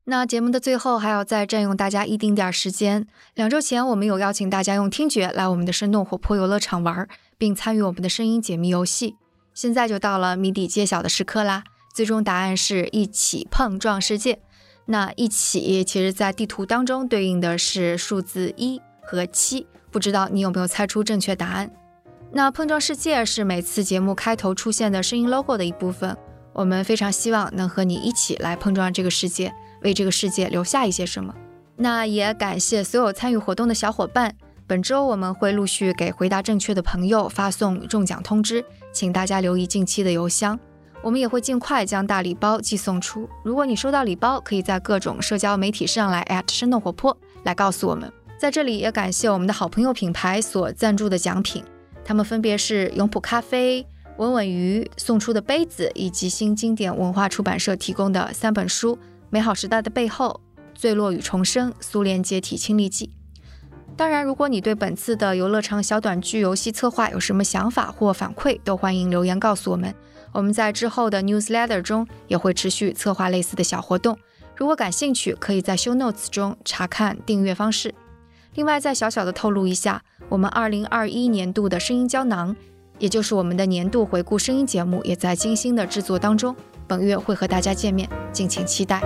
[0.07, 3.07] 那节目的最后还要再占用大家一丁点儿时间。
[3.35, 9.17] 两周前，我们有邀请大家用听觉来我们的生动活泼游乐场玩，并参与我们的声音解密游戏。
[9.55, 11.65] 现在就到了谜底揭晓的时刻啦！
[11.95, 14.41] 最终答案是一起碰撞世界。
[14.87, 21.71] 那一起其实，在地图当中对应的是数字一和七，不知道你有没有猜出正确答案？
[22.31, 26.15] 那碰撞世界是每次节目开头出现的声音 logo 的一部分，
[26.53, 29.55] 我们非常希望能和你一起来碰撞这个世界，
[29.85, 31.33] 为这个世界留下一些什么。
[31.77, 34.35] 那也感谢所有参与活动的小伙伴。
[34.67, 40.59] 本周我们会陆续给回答正确的朋友发送中奖通知，请大家留意近期的邮箱。
[41.03, 43.29] 我们也会尽快将大礼包寄送出。
[43.45, 48.11] 如果你收到礼包，可以在各种社交媒体上来生动活泼来告诉我们。
[48.39, 51.63] 在这里也感谢我们的好朋友品牌所赞助的奖品，
[52.03, 58.97] 他们分别是永璞咖啡、稳稳鱼送出的杯子，以及新经典文化出版社提供的三本书：
[59.35, 60.41] 《美好时代的背后》、
[60.81, 63.07] 《坠落与重生》、《苏联解体亲历记》。
[63.97, 69.93] 当然，如果你对本次的游乐场小短剧游戏策划有什么想法或反馈，都欢迎留言告诉我们。
[70.31, 74.17] 我们在之后的 newsletter 中也会持续策划类似的小活动。
[74.55, 77.93] 如果感兴趣，可以在 show notes 中查看订阅方式。
[78.55, 82.55] 另外，再小小的透露一下，我们2021年度的声音胶囊，
[83.01, 86.55] 也就是我们的年度回顾声音节目，也在精心的制作当中。
[86.87, 89.01] 本月会和大家见面，敬请期待。